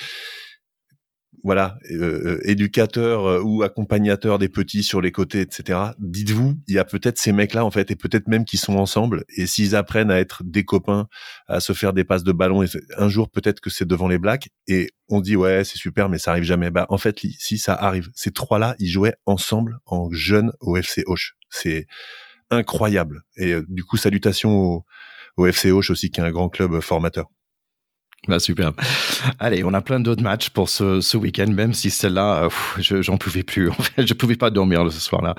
[1.44, 5.80] voilà, euh, euh, éducateur euh, ou accompagnateur des petits sur les côtés, etc.
[6.00, 9.24] Dites-vous, il y a peut-être ces mecs-là en fait, et peut-être même qu'ils sont ensemble.
[9.36, 11.08] Et s'ils apprennent à être des copains,
[11.48, 14.20] à se faire des passes de ballon, et un jour peut-être que c'est devant les
[14.20, 16.70] Blacks, et on dit ouais c'est super, mais ça arrive jamais.
[16.72, 21.04] Bah en fait, si ça arrive, ces trois-là, ils jouaient ensemble en jeune au FC
[21.08, 21.34] Auch.
[21.50, 21.88] C'est
[22.50, 23.24] incroyable.
[23.38, 24.86] Et du coup, salutations au,
[25.38, 27.28] au FC Auch aussi, qui est un grand club formateur.
[28.28, 28.74] Bah, super.
[29.40, 33.18] Allez, on a plein d'autres matchs pour ce, ce week-end, même si celle-là, je j'en
[33.18, 33.70] pouvais plus.
[33.70, 35.34] En fait, je pouvais pas dormir ce soir-là.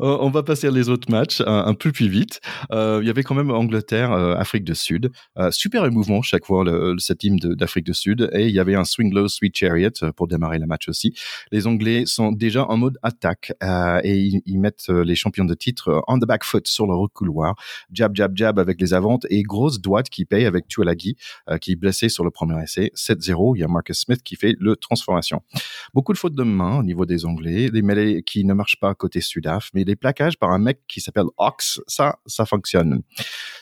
[0.00, 2.40] Euh, on va passer à les autres matchs un, peu plus vite.
[2.70, 5.10] Euh, il y avait quand même Angleterre, euh, Afrique du Sud.
[5.38, 8.30] Euh, super émouvant chaque fois le, cette team d'Afrique du Sud.
[8.32, 11.12] Et il y avait un swing low, sweet chariot pour démarrer le match aussi.
[11.50, 13.52] Les Anglais sont déjà en mode attaque
[14.04, 17.54] et ils, mettent les champions de titre on the back foot sur le couloir.
[17.92, 21.16] Jab, jab, jab avec les avantes et grosse droite qui paye avec Tuolagi
[21.60, 22.90] qui est blessé sur le premier essai.
[22.94, 25.42] 7-0, il y a Marcus Smith qui fait le transformation.
[25.94, 28.94] Beaucoup de fautes de main au niveau des Anglais, des mêlées qui ne marchent pas
[28.94, 33.02] côté Sudaf, mais les plaquages par un mec qui s'appelle Ox, ça, ça fonctionne.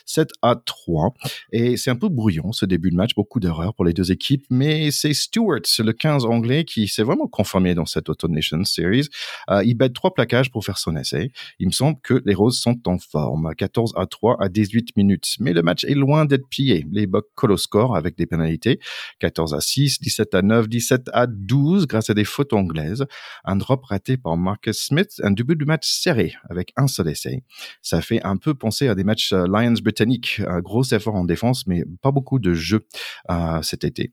[0.05, 1.13] 7 à 3.
[1.51, 4.45] Et c'est un peu brouillon ce début de match, beaucoup d'erreurs pour les deux équipes,
[4.49, 9.07] mais c'est Stewart, le 15 anglais, qui s'est vraiment conformé dans cette Auto Nation Series.
[9.49, 11.31] Euh, il bête trois plaquages pour faire son essai.
[11.59, 13.53] Il me semble que les Roses sont en forme.
[13.55, 15.35] 14 à 3 à 18 minutes.
[15.39, 16.85] Mais le match est loin d'être plié.
[16.91, 18.48] Les Bucks collent au score avec des pénalités.
[18.57, 23.05] 14 à 6, 17 à 9, 17 à 12 grâce à des fautes anglaises.
[23.43, 25.21] Un drop raté par Marcus Smith.
[25.23, 27.43] Un début de match serré avec un seul essai.
[27.81, 31.67] Ça fait un peu penser à des matchs euh, Lions-Britanniques un gros effort en défense,
[31.67, 32.85] mais pas beaucoup de jeux
[33.29, 34.11] euh, cet été.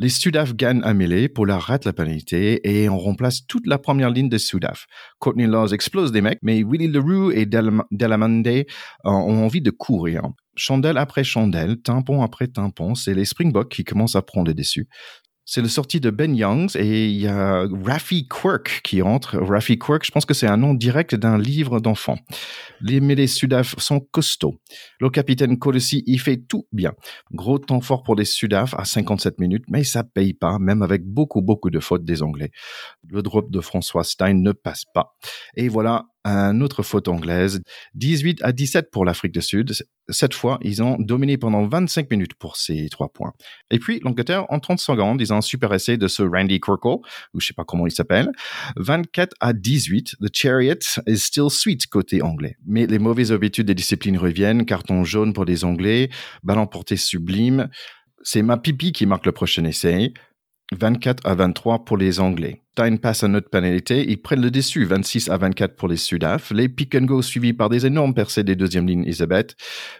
[0.00, 4.10] Les Sudaf gagnent un mêlée, la rate la pénalité et on remplace toute la première
[4.10, 4.86] ligne de Sudaf.
[5.18, 8.64] Courtney Laws explose des mecs, mais Willie Leroux et Delamande euh,
[9.04, 10.22] ont envie de courir.
[10.58, 14.88] Chandelle après chandelle, tampon après tampon, c'est les Springboks qui commencent à prendre le dessus.
[15.50, 19.38] C'est le sortie de Ben Youngs et il y a Rafi Quirk qui entre.
[19.38, 22.18] Rafi Quirk, je pense que c'est un nom direct d'un livre d'enfant.
[22.82, 24.60] Les mêlées Sudaf sont costauds.
[25.00, 26.92] Le capitaine Colosi y fait tout bien.
[27.32, 31.06] Gros temps fort pour les Sudaf à 57 minutes, mais ça paye pas, même avec
[31.06, 32.50] beaucoup, beaucoup de fautes des Anglais.
[33.08, 35.16] Le drop de François Stein ne passe pas.
[35.56, 37.60] Et voilà, une autre faute anglaise.
[37.94, 39.72] 18 à 17 pour l'Afrique du Sud.
[40.10, 43.32] Cette fois, ils ont dominé pendant 25 minutes pour ces trois points.
[43.70, 46.98] Et puis, l'Angleterre, en 30 secondes, ils ont un super essai de ce Randy Kirkle,
[47.34, 48.30] ou je sais pas comment il s'appelle.
[48.76, 50.16] 24 à 18.
[50.20, 52.56] The Chariot is still sweet côté anglais.
[52.66, 54.64] Mais les mauvaises habitudes des disciplines reviennent.
[54.64, 56.10] Carton jaune pour les Anglais.
[56.42, 57.68] Ballon porté sublime.
[58.22, 60.12] C'est ma pipi qui marque le prochain essai.
[60.72, 62.62] 24 à 23 pour les Anglais.
[62.76, 66.52] Time passe à notre pénalité, ils prennent le dessus, 26 à 24 pour les Sudaf.
[66.52, 69.56] Les pick and go suivis par des énormes percées des deuxièmes lignes Elisabeth,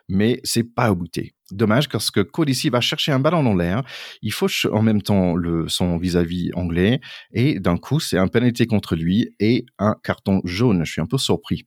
[0.08, 1.32] mais c'est pas abouti.
[1.50, 3.82] Dommage parce que Codici va chercher un ballon dans l'air,
[4.22, 7.00] il fauche en même temps le, son vis-à-vis anglais,
[7.32, 10.84] et d'un coup, c'est un pénalité contre lui et un carton jaune.
[10.84, 11.66] Je suis un peu surpris.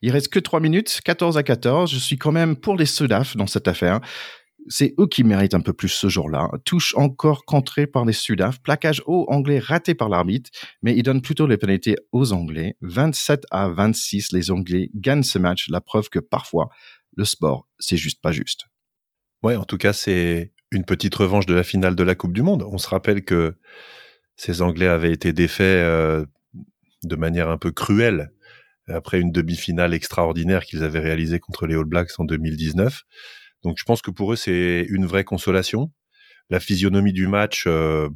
[0.00, 1.90] Il reste que 3 minutes, 14 à 14.
[1.90, 4.00] Je suis quand même pour les Sudaf dans cette affaire
[4.68, 6.50] c'est eux qui méritent un peu plus ce jour-là.
[6.64, 10.50] Touche encore contrée par les Sudaf, plaquage haut anglais raté par l'arbitre,
[10.82, 12.76] mais il donne plutôt les pénalités aux Anglais.
[12.82, 16.68] 27 à 26, les Anglais gagnent ce match, la preuve que parfois,
[17.16, 18.66] le sport, c'est juste pas juste.
[19.42, 22.42] Ouais, en tout cas, c'est une petite revanche de la finale de la Coupe du
[22.42, 22.62] Monde.
[22.62, 23.56] On se rappelle que
[24.36, 26.26] ces Anglais avaient été défaits euh,
[27.04, 28.30] de manière un peu cruelle
[28.88, 33.02] après une demi-finale extraordinaire qu'ils avaient réalisée contre les All Blacks en 2019.
[33.62, 35.90] Donc je pense que pour eux, c'est une vraie consolation.
[36.50, 38.08] La physionomie du match euh,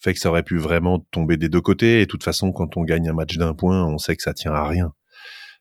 [0.00, 2.00] fait que ça aurait pu vraiment tomber des deux côtés.
[2.00, 4.34] Et de toute façon, quand on gagne un match d'un point, on sait que ça
[4.34, 4.94] tient à rien.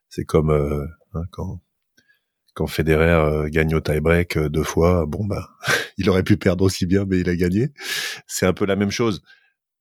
[0.10, 5.06] C'est comme euh, hein, quand Federer euh, gagne au tie-break deux fois.
[5.06, 5.50] Bon bah,
[5.98, 7.70] il aurait pu perdre aussi bien, mais il a gagné.
[8.28, 9.22] C'est un peu la même chose.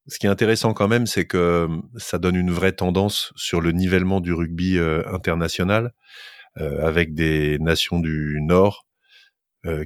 [0.08, 3.72] Ce qui est intéressant quand même, c'est que ça donne une vraie tendance sur le
[3.72, 5.94] nivellement du rugby international,
[6.54, 8.85] avec des nations du Nord euh,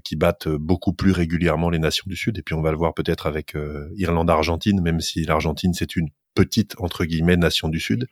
[0.05, 2.39] qui battent beaucoup plus régulièrement les nations du Sud.
[2.39, 6.09] Et puis on va le voir peut-être avec euh, Irlande-Argentine, même si l'Argentine c'est une
[6.35, 8.07] petite entre guillemets nation du Sud.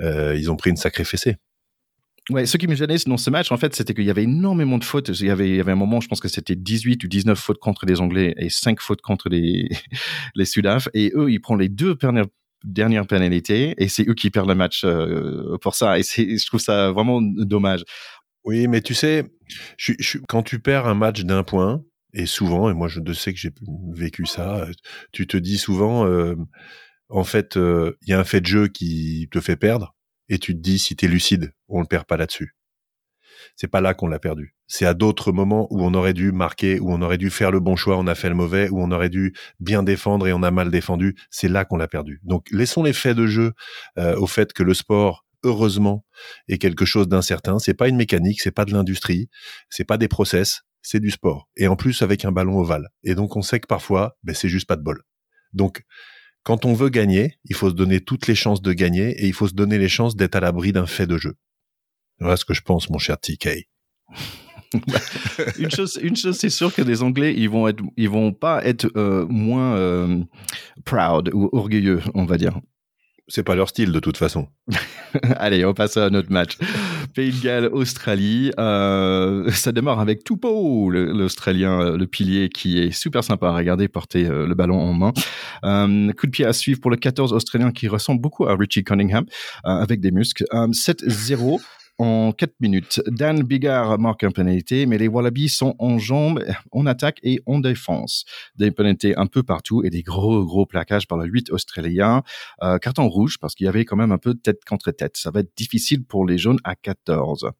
[0.00, 1.36] Euh, ils ont pris une sacrée fessée.
[2.28, 4.78] Ouais, ce qui me gênait dans ce match, en fait, c'était qu'il y avait énormément
[4.78, 5.10] de fautes.
[5.20, 7.38] Il y avait, il y avait un moment, je pense que c'était 18 ou 19
[7.38, 9.68] fautes contre les Anglais et 5 fautes contre les,
[10.34, 10.88] les Sudaf.
[10.92, 12.26] Et eux, ils prennent les deux dernières,
[12.64, 14.84] dernières pénalités et c'est eux qui perdent le match
[15.62, 16.00] pour ça.
[16.00, 17.84] Et je trouve ça vraiment dommage.
[18.46, 19.24] Oui, mais tu sais,
[20.28, 21.82] quand tu perds un match d'un point,
[22.14, 23.50] et souvent, et moi je sais que j'ai
[23.92, 24.66] vécu ça,
[25.12, 26.36] tu te dis souvent, euh,
[27.08, 29.96] en fait, euh, il y a un fait de jeu qui te fait perdre,
[30.28, 32.54] et tu te dis, si tu es lucide, on le perd pas là-dessus.
[33.56, 34.54] C'est pas là qu'on l'a perdu.
[34.68, 37.60] C'est à d'autres moments où on aurait dû marquer, où on aurait dû faire le
[37.60, 40.42] bon choix, on a fait le mauvais, où on aurait dû bien défendre et on
[40.42, 41.16] a mal défendu.
[41.30, 42.20] C'est là qu'on l'a perdu.
[42.24, 43.52] Donc laissons les faits de jeu
[43.98, 46.04] euh, au fait que le sport heureusement,
[46.48, 47.58] est quelque chose d'incertain.
[47.58, 49.28] C'est pas une mécanique, c'est pas de l'industrie,
[49.70, 51.48] c'est pas des process, c'est du sport.
[51.56, 52.88] Et en plus avec un ballon ovale.
[53.04, 55.02] Et donc on sait que parfois, ben, c'est juste pas de bol.
[55.52, 55.82] Donc
[56.42, 59.32] quand on veut gagner, il faut se donner toutes les chances de gagner et il
[59.32, 61.34] faut se donner les chances d'être à l'abri d'un fait de jeu.
[62.20, 63.68] Voilà ce que je pense, mon cher TK.
[65.58, 68.64] une chose, une chose, c'est sûr que les Anglais, ils vont être, ils vont pas
[68.64, 70.22] être euh, moins euh,
[70.84, 72.60] proud ou orgueilleux, on va dire
[73.28, 74.48] c'est pas leur style de toute façon.
[75.36, 76.58] Allez, on passe à notre match.
[77.14, 78.52] Pays de Galles, Australie.
[78.58, 83.88] Euh, ça démarre avec Tupou, l'Australien, euh, le pilier, qui est super sympa à regarder
[83.88, 85.12] porter euh, le ballon en main.
[86.12, 89.24] coup de pied à suivre pour le 14 Australien qui ressemble beaucoup à Richie Cunningham,
[89.64, 90.44] avec des muscles.
[90.52, 91.60] 7-0
[91.98, 93.00] en 4 minutes.
[93.06, 97.58] Dan Bigard marque un pénalité, mais les Wallabies sont en jambes, en attaque et en
[97.60, 98.24] défense.
[98.56, 102.22] Des pénalités un peu partout et des gros, gros plaquages par le 8 australien.
[102.62, 105.16] Euh, carton rouge parce qu'il y avait quand même un peu tête contre tête.
[105.16, 107.50] Ça va être difficile pour les jaunes à 14.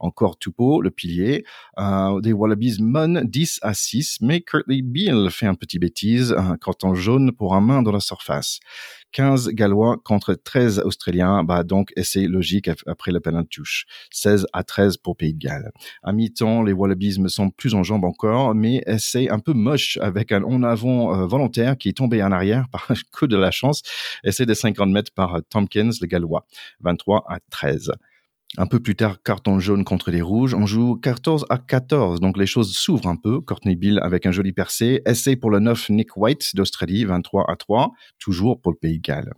[0.00, 1.44] Encore Tupou, le pilier.
[1.78, 6.56] Euh, des Wallabies menent 10 à 6, mais Kurtley Beale fait un petit bêtise, un
[6.56, 8.60] carton jaune pour un main dans la surface.
[9.12, 13.86] 15 Gallois contre 13 Australiens, bah donc essai logique après le penalty touche.
[14.10, 15.70] 16 à 13 pour Pays de Galles.
[16.02, 19.98] À mi-temps, les Wallabies me semblent plus en jambes encore, mais essai un peu moche
[20.02, 23.50] avec un en avant euh, volontaire qui est tombé en arrière par coup de la
[23.50, 23.82] chance.
[24.24, 26.46] Essai de 50 mètres par Tompkins, le Gallois.
[26.80, 27.92] 23 à 13.
[28.58, 30.54] Un peu plus tard, carton jaune contre les rouges.
[30.54, 33.40] On joue 14 à 14, donc les choses s'ouvrent un peu.
[33.40, 35.02] Courtney Bill avec un joli percé.
[35.04, 39.02] Essai pour le 9 Nick White d'Australie, 23 à 3, toujours pour le Pays de
[39.02, 39.32] Galles.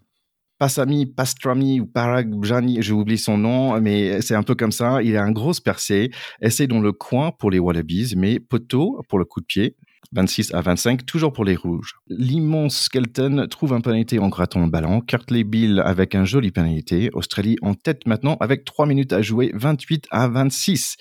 [0.59, 5.03] Passami, Pastrami ou Paragbjani, j'ai oublié son nom, mais c'est un peu comme ça.
[5.03, 6.11] Il a un gros percé.
[6.43, 9.77] Essai dans le coin pour les Wallabies, mais poteau pour le coup de pied.
[10.13, 11.95] 26 à 25, toujours pour les rouges.
[12.09, 15.01] L'immense Skelton trouve un pénalité en grattant le ballon.
[15.01, 17.11] Kirtley Bill avec un joli pénalité.
[17.13, 20.97] Australie en tête maintenant avec 3 minutes à jouer, 28 à 26.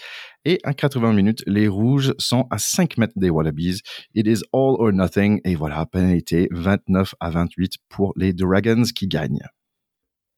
[0.46, 3.82] Et à 80 minutes, les rouges sont à 5 mètres des Wallabies.
[4.14, 5.42] It is all or nothing.
[5.44, 9.44] Et voilà, pénalité 29 à 28 pour les Dragons qui gagnent.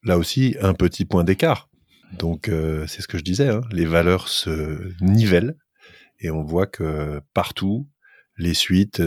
[0.03, 1.69] Là aussi, un petit point d'écart.
[2.17, 2.49] Donc
[2.87, 5.55] c'est ce que je disais, hein, les valeurs se nivellent
[6.19, 7.87] et on voit que partout,
[8.39, 9.01] les suites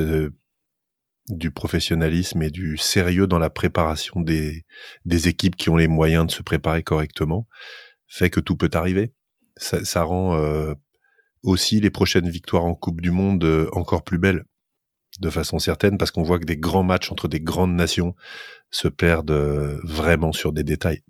[1.28, 4.64] du professionnalisme et du sérieux dans la préparation des,
[5.06, 7.48] équipes qui ont les moyens de se préparer correctement
[8.06, 9.12] fait que tout peut arriver.
[9.56, 10.38] Ça, rend
[11.42, 14.44] aussi les prochaines victoires en Coupe du Monde encore plus belles
[15.20, 18.14] de façon certaine parce qu'on voit que des grands matchs entre des grandes nations
[18.70, 21.02] se perdent euh, vraiment sur des détails.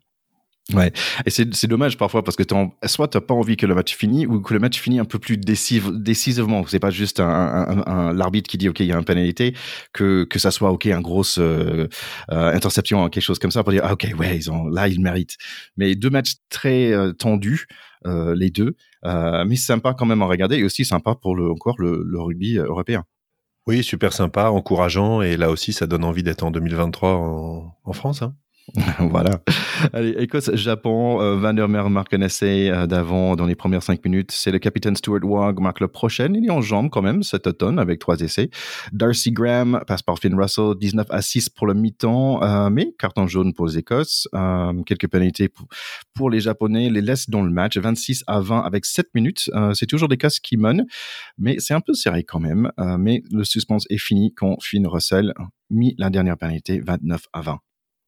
[0.73, 0.93] Ouais,
[1.27, 2.45] et c'est dommage parfois parce que
[2.87, 5.19] soit t'as pas envie que le match finisse ou que le match finisse un peu
[5.19, 6.65] plus décisif, décisivement.
[6.69, 9.57] C'est pas juste un, un, un, l'arbitre qui dit ok il y a une pénalité,
[9.93, 11.89] que que ça soit ok un grosse euh,
[12.31, 15.01] euh, interception quelque chose comme ça pour dire ah, ok ouais ils ont là ils
[15.01, 15.37] méritent.
[15.77, 17.67] Mais deux matchs très tendus
[18.05, 22.05] les deux, mais sympa quand même à regarder et aussi sympa pour le encore le,
[22.07, 23.05] le rugby européen.
[23.67, 27.93] Oui, super sympa, encourageant, et là aussi, ça donne envie d'être en 2023 en, en
[27.93, 28.23] France.
[28.23, 28.35] Hein.
[29.01, 29.41] voilà.
[29.93, 34.05] Allez, Écosse-Japon, euh, Van der Mer marque un essai euh, d'avant dans les premières cinq
[34.05, 34.31] minutes.
[34.33, 36.33] C'est le capitaine Stuart Wagg marque le prochain.
[36.35, 38.51] Il est en jambes quand même cet automne avec trois essais.
[38.93, 43.27] Darcy Graham passe par Finn Russell, 19 à 6 pour le mi-temps, euh, mais carton
[43.27, 44.29] jaune pour les Écosses.
[44.87, 45.49] quelques pénalités
[46.15, 49.51] pour, les Japonais les laissent dans le match, 26 à 20 avec 7 minutes.
[49.75, 50.87] c'est toujours l'Écosse qui mène,
[51.37, 52.71] mais c'est un peu serré quand même.
[52.99, 55.35] mais le suspense est fini quand Finn Russell
[55.71, 57.59] mis la dernière pénalité, 29 à 20.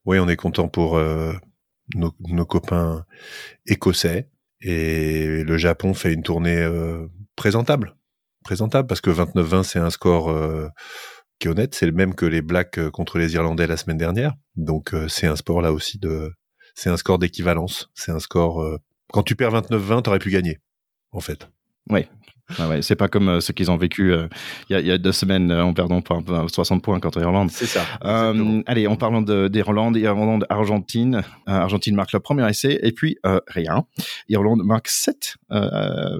[0.07, 1.33] Oui, on est content pour euh,
[1.95, 3.05] nos, copains
[3.67, 4.29] écossais.
[4.61, 7.97] Et le Japon fait une tournée euh, présentable.
[8.45, 10.69] Présentable, parce que 29-20, c'est un score euh,
[11.39, 11.75] qui est honnête.
[11.75, 14.35] C'est le même que les Blacks contre les Irlandais la semaine dernière.
[14.57, 16.33] Donc, c'est un sport là aussi de...
[16.75, 17.91] C'est un score d'équivalence.
[17.95, 18.79] C'est un score...
[19.13, 20.59] quand tu perds 29-20, t'aurais pu gagner,
[21.13, 21.49] en fait.
[21.89, 22.07] Oui,
[22.59, 24.29] ah ouais, c'est pas comme euh, ce qu'ils ont vécu euh,
[24.69, 27.51] il y, y, a deux semaines euh, en perdant par 60 points contre l'Irlande.
[27.51, 27.83] C'est ça.
[28.67, 33.87] allez, en parlant d'Irlande, Irlande, Argentine, Argentine marque le premier essai et puis rien.
[34.29, 35.37] Irlande marque sept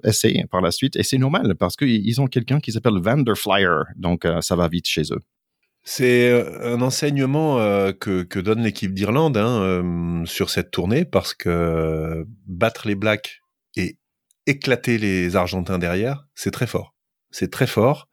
[0.03, 4.27] essais par la suite et c'est normal parce qu'ils ont quelqu'un qui s'appelle Vanderflyer, donc
[4.41, 5.21] ça va vite chez eux.
[5.83, 6.33] C'est
[6.63, 7.59] un enseignement
[7.93, 13.43] que, que, donne l'équipe d'Irlande hein, sur cette tournée parce que battre les Blacks
[13.77, 13.99] et
[14.47, 16.95] éclater les Argentins derrière, c'est très fort.
[17.31, 18.09] C'est très fort.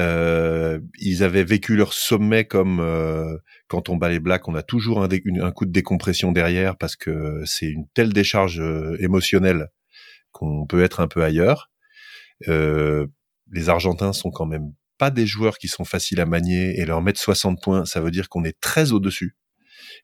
[0.00, 3.36] Euh, ils avaient vécu leur sommet comme euh,
[3.68, 7.40] quand on bat les Blacks, on a toujours un, coup de décompression derrière parce que
[7.44, 9.68] c'est une telle décharge euh, émotionnelle
[10.32, 11.70] qu'on peut être un peu ailleurs.
[12.48, 13.06] Euh,
[13.52, 17.00] les Argentins sont quand même pas des joueurs qui sont faciles à manier et leur
[17.00, 19.36] mettre 60 points, ça veut dire qu'on est très au-dessus.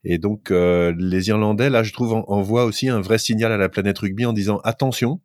[0.05, 3.69] Et donc euh, les Irlandais, là, je trouve, envoient aussi un vrai signal à la
[3.69, 5.21] planète rugby en disant attention,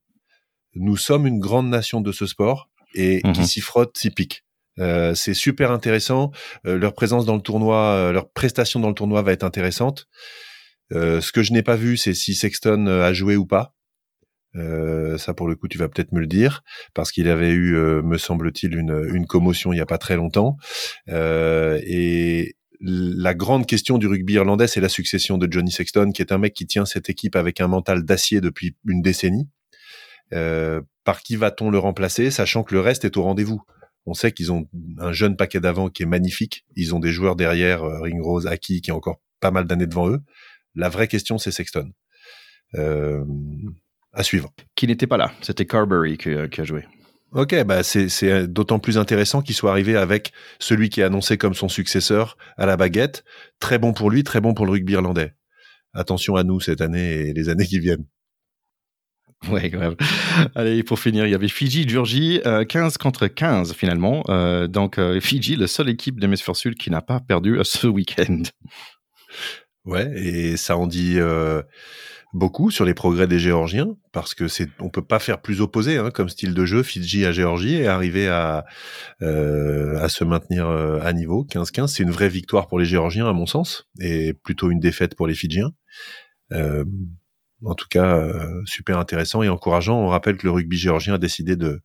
[0.75, 3.45] nous sommes une grande nation de ce sport et qui mhm.
[3.45, 4.43] s'y frotte, s'y pique.
[4.79, 6.31] Euh, c'est super intéressant.
[6.65, 10.07] Euh, leur présence dans le tournoi, euh, leur prestation dans le tournoi va être intéressante.
[10.91, 13.75] ce que je n'ai pas vu, c'est si Sexton a joué ou pas.
[14.55, 16.63] ça, pour le coup, tu vas peut-être me le dire,
[16.95, 20.57] parce qu'il avait eu, me semble-t-il, une, une, commotion il n'y a pas très longtemps.
[21.07, 26.31] et la grande question du rugby irlandais, c'est la succession de Johnny Sexton, qui est
[26.31, 29.47] un mec qui tient cette équipe avec un mental d'acier depuis une décennie.
[30.33, 33.61] Euh, par qui va-t-on le remplacer, sachant que le reste est au rendez-vous?
[34.05, 36.65] On sait qu'ils ont un jeune paquet d'avant qui est magnifique.
[36.75, 40.09] Ils ont des joueurs derrière, euh, Ringrose, Aki, qui a encore pas mal d'années devant
[40.09, 40.19] eux.
[40.75, 41.91] La vraie question, c'est Sexton.
[42.75, 43.23] Euh,
[44.13, 44.51] à suivre.
[44.75, 45.31] Qui n'était pas là.
[45.41, 46.85] C'était Carberry qui, a joué.
[47.31, 51.53] Ok, bah c'est d'autant plus intéressant qu'il soit arrivé avec celui qui est annoncé comme
[51.53, 53.23] son successeur à la baguette.
[53.59, 55.33] Très bon pour lui, très bon pour le rugby irlandais.
[55.93, 58.05] Attention à nous cette année et les années qui viennent.
[59.49, 59.95] Ouais, grave.
[60.55, 64.23] Allez, pour finir, il y avait Fiji, Georgie, 15 contre 15 finalement.
[64.29, 68.43] Euh, donc euh, Fiji, la seule équipe d'hémisphère sud qui n'a pas perdu ce week-end.
[69.85, 71.63] Ouais, et ça en dit euh,
[72.33, 75.97] beaucoup sur les progrès des Géorgiens, parce que c'est, on peut pas faire plus opposé
[75.97, 76.83] hein, comme style de jeu.
[76.83, 78.65] Fidji à Géorgie et arriver à
[79.21, 83.45] à se maintenir à niveau 15-15, c'est une vraie victoire pour les Géorgiens à mon
[83.45, 85.71] sens, et plutôt une défaite pour les Fidjiens.
[86.51, 86.83] Euh,
[87.65, 89.99] en tout cas euh, super intéressant et encourageant.
[89.99, 91.81] On rappelle que le rugby géorgien a décidé de,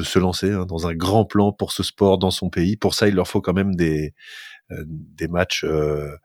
[0.00, 2.76] se lancer hein, dans un grand plan pour ce sport dans son pays.
[2.76, 4.14] Pour ça, il leur faut quand même des,
[4.70, 4.84] euh,
[5.28, 6.16] matchs euh,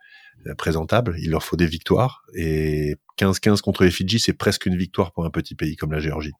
[0.57, 1.15] présentables.
[1.19, 2.23] Il leur faut des victoires.
[2.35, 5.99] Et 15-15 contre les Fidji, c'est presque une victoire pour un petit pays comme la
[5.99, 6.33] Géorgie.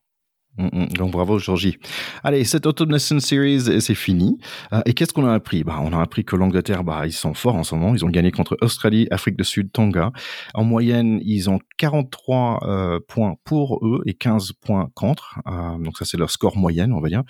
[0.57, 0.87] Mm, mm.
[0.97, 1.77] donc bravo Georgie.
[2.23, 4.37] Allez, cette Autumn Nation Series, c'est fini.
[4.71, 5.63] Euh, et qu'est-ce qu'on a appris?
[5.63, 7.93] Bah, On a appris que l'Angleterre, bah, ils sont forts en ce moment.
[7.93, 10.11] Ils ont gagné contre Australie, Afrique du Sud, Tonga.
[10.53, 15.39] En moyenne, ils ont 43 euh, points pour eux et 15 points contre.
[15.47, 17.23] Euh, donc ça, c'est leur score moyenne, on va dire.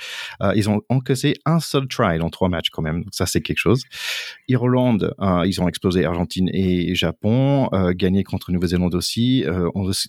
[0.56, 3.04] ils ont encaissé un seul try dans trois matchs quand même.
[3.04, 3.84] Donc ça, c'est quelque chose.
[4.48, 5.14] Irlande,
[5.46, 7.70] ils ont explosé Argentine et Japon.
[7.96, 9.46] gagné contre Nouvelle-Zélande aussi.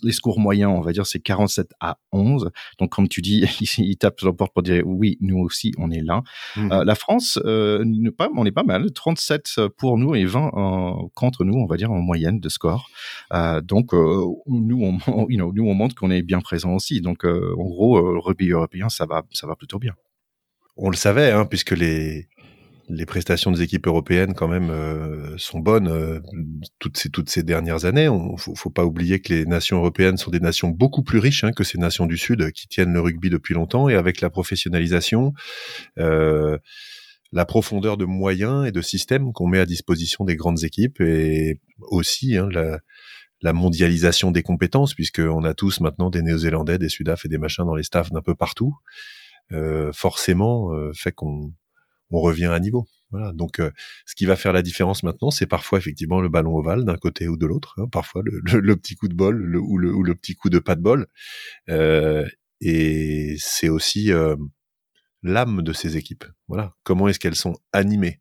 [0.03, 2.51] les scores moyens, on va dire, c'est 47 à 11.
[2.79, 3.45] Donc comme tu dis,
[3.77, 6.23] il, tape sur la porte pour dire oui, nous aussi, on est là.
[6.55, 6.71] Mmh.
[6.71, 7.83] Euh, la France, euh,
[8.17, 11.91] pas, on est pas mal, 37 pour nous et 20 contre nous, on va dire
[11.91, 12.89] en moyenne de score.
[13.33, 17.01] Euh, donc nous, on, nous, on montre qu'on est bien présent aussi.
[17.01, 19.93] Donc en gros, le rugby européen, ça va, ça va plutôt bien.
[20.79, 22.27] On le savait, hein, puisque les
[22.89, 26.19] les prestations des équipes européennes quand même euh, sont bonnes euh,
[26.79, 28.07] toutes ces toutes ces dernières années.
[28.07, 31.43] On faut, faut pas oublier que les nations européennes sont des nations beaucoup plus riches
[31.43, 34.29] hein, que ces nations du Sud qui tiennent le rugby depuis longtemps et avec la
[34.29, 35.33] professionnalisation,
[35.99, 36.57] euh,
[37.33, 41.59] la profondeur de moyens et de systèmes qu'on met à disposition des grandes équipes et
[41.79, 42.79] aussi hein, la,
[43.41, 47.65] la mondialisation des compétences puisqu'on a tous maintenant des Néo-Zélandais, des Sudaf et des machins
[47.65, 48.75] dans les staffs d'un peu partout.
[49.51, 51.53] Euh, forcément, fait qu'on
[52.11, 52.87] on revient à niveau.
[53.11, 53.31] Voilà.
[53.33, 53.71] Donc, euh,
[54.05, 57.27] ce qui va faire la différence maintenant, c'est parfois effectivement le ballon ovale d'un côté
[57.27, 60.59] ou de l'autre, hein, parfois le, petit coup de bol ou, le, petit coup de
[60.59, 61.07] pas de bol.
[61.69, 62.27] Euh,
[62.59, 64.35] et c'est aussi euh,
[65.23, 66.25] l'âme de ces équipes.
[66.47, 66.73] Voilà.
[66.83, 68.19] Comment est-ce qu'elles sont animées?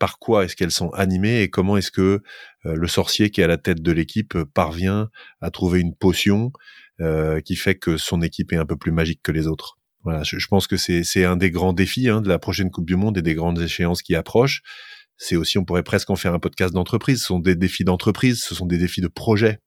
[0.00, 2.20] Par quoi est-ce qu'elles sont animées Et comment est-ce que
[2.64, 5.08] le sorcier qui est à la tête de l'équipe parvient
[5.40, 6.50] à trouver une potion
[7.44, 9.79] qui fait que son équipe est un peu plus magique que les autres?
[10.02, 12.96] Voilà, je, pense que c'est un des grands défis hein, de la prochaine Coupe du
[12.96, 14.62] Monde et des grandes échéances qui approchent.
[15.16, 17.20] C'est aussi, on pourrait presque en faire un podcast d'entreprise.
[17.20, 19.60] Ce sont des défis d'entreprise, ce sont des défis de projet.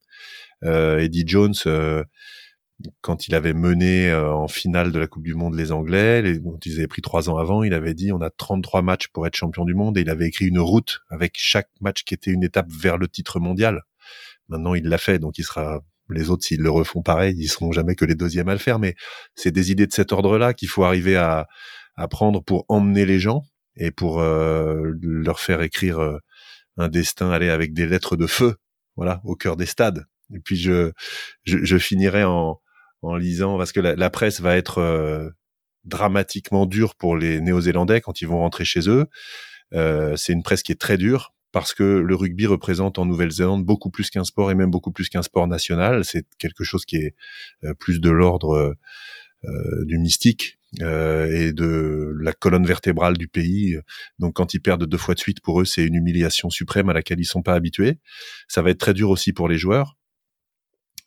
[0.63, 2.03] Euh, Eddie Jones, euh,
[3.01, 6.39] quand il avait mené euh, en finale de la Coupe du Monde les Anglais, les,
[6.39, 9.27] dont ils avaient pris trois ans avant, il avait dit on a 33 matchs pour
[9.27, 12.31] être champion du monde et il avait écrit une route avec chaque match qui était
[12.31, 13.83] une étape vers le titre mondial.
[14.49, 17.71] Maintenant, il l'a fait, donc il sera les autres, s'ils le refont pareil, ils seront
[17.71, 18.79] jamais que les deuxièmes à le faire.
[18.79, 18.95] Mais
[19.35, 21.47] c'est des idées de cet ordre-là qu'il faut arriver à,
[21.95, 23.43] à, prendre pour emmener les gens
[23.75, 26.17] et pour euh, leur faire écrire euh,
[26.77, 28.55] un destin, aller avec des lettres de feu,
[28.95, 30.05] voilà, au cœur des stades.
[30.33, 30.91] Et puis je,
[31.43, 32.59] je, finirai en,
[33.01, 35.29] en lisant parce que la, presse va être euh,
[35.83, 39.05] dramatiquement dure pour les Néo-Zélandais quand ils vont rentrer chez eux.
[39.71, 43.91] c'est une presse qui est très dure parce que le rugby représente en Nouvelle-Zélande beaucoup
[43.91, 46.03] plus qu'un sport et même beaucoup plus qu'un sport national.
[46.03, 47.15] C'est quelque chose qui est
[47.63, 48.75] euh, plus de l'ordre
[49.45, 53.77] euh, du mystique euh, et de la colonne vertébrale du pays.
[54.17, 56.93] Donc quand ils perdent deux fois de suite, pour eux, c'est une humiliation suprême à
[56.93, 57.99] laquelle ils sont pas habitués.
[58.47, 59.95] Ça va être très dur aussi pour les joueurs.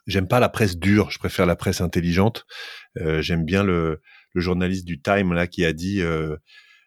[0.07, 2.47] J'aime pas la presse dure, je préfère la presse intelligente.
[2.94, 4.01] J'aime bien le,
[4.34, 6.01] le, journaliste du Time là qui a dit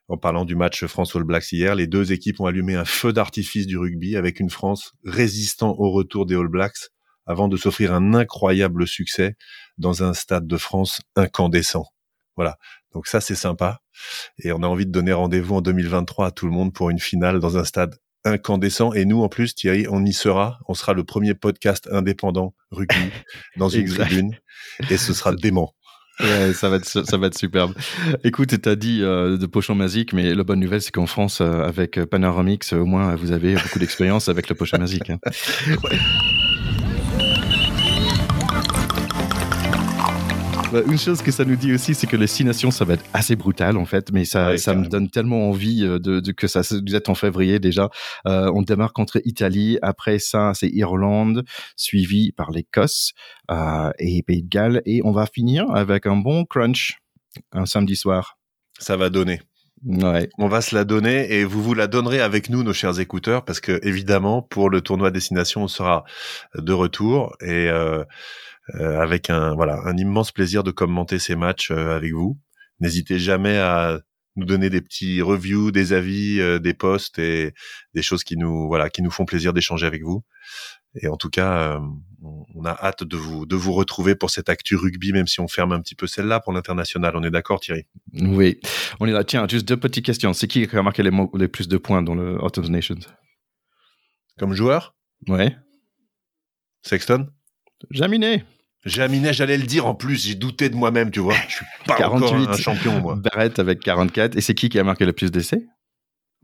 [0.09, 3.13] en parlant du match France All Blacks hier, les deux équipes ont allumé un feu
[3.13, 6.89] d'artifice du rugby avec une France résistant au retour des All Blacks
[7.27, 9.35] avant de s'offrir un incroyable succès
[9.77, 11.85] dans un stade de France incandescent.
[12.35, 12.57] Voilà.
[12.93, 13.81] Donc ça, c'est sympa.
[14.39, 16.99] Et on a envie de donner rendez-vous en 2023 à tout le monde pour une
[16.99, 17.95] finale dans un stade
[18.25, 18.93] incandescent.
[18.93, 20.59] Et nous, en plus, Thierry, on y sera.
[20.67, 23.11] On sera le premier podcast indépendant rugby
[23.57, 24.35] dans une tribune.
[24.89, 25.75] Et ce sera dément.
[26.19, 27.73] Ouais, ça va être ça va être superbe.
[28.23, 31.63] Écoute, t'as dit euh, de pochon magique, mais la bonne nouvelle c'est qu'en France, euh,
[31.63, 35.09] avec Panoramix, au moins vous avez beaucoup d'expérience avec le pochon magique.
[35.09, 35.19] Hein.
[35.83, 35.97] Ouais.
[40.71, 42.93] Bah, une chose que ça nous dit aussi, c'est que les six nations, ça va
[42.93, 46.31] être assez brutal en fait, mais ça, ça me donne tellement envie euh, de, de,
[46.31, 46.61] que ça.
[46.61, 47.89] Vous êtes en février déjà.
[48.27, 49.79] Euh, on démarre contre Italie.
[49.81, 51.43] Après ça, c'est Irlande,
[51.75, 53.13] suivi par l'Écosse
[53.49, 56.99] euh, et Pays de Galles, et on va finir avec un bon crunch
[57.51, 58.37] un samedi soir.
[58.77, 59.41] Ça va donner.
[59.85, 60.29] Ouais.
[60.37, 63.45] On va se la donner et vous vous la donnerez avec nous, nos chers écouteurs,
[63.45, 66.03] parce que évidemment, pour le tournoi Destination, on sera
[66.55, 68.05] de retour et euh, euh,
[68.73, 72.39] avec un voilà un immense plaisir de commenter ces matchs euh, avec vous.
[72.79, 73.99] N'hésitez jamais à
[74.35, 77.53] nous donner des petits reviews, des avis, euh, des posts et
[77.93, 80.23] des choses qui nous voilà qui nous font plaisir d'échanger avec vous.
[81.01, 81.79] Et en tout cas,
[82.55, 85.47] on a hâte de vous de vous retrouver pour cette actu rugby, même si on
[85.47, 87.15] ferme un petit peu celle-là pour l'international.
[87.15, 87.85] On est d'accord, Thierry?
[88.13, 88.59] Oui,
[88.99, 89.23] on est là.
[89.23, 90.33] Tiens, juste deux petites questions.
[90.33, 92.69] C'est qui qui a marqué les, les plus de points dans le Out of the
[92.69, 93.01] Nations?
[94.39, 94.95] Comme joueur?
[95.27, 95.55] Ouais.
[96.81, 97.27] Sexton?
[97.91, 98.43] Jaminet.
[98.85, 101.35] Jaminet, j'allais le dire en plus, j'ai douté de moi-même, tu vois.
[101.47, 103.15] Je suis pas 48, encore un champion, moi.
[103.15, 104.37] Barrett avec 44.
[104.37, 105.65] Et c'est qui qui a marqué le plus d'essais?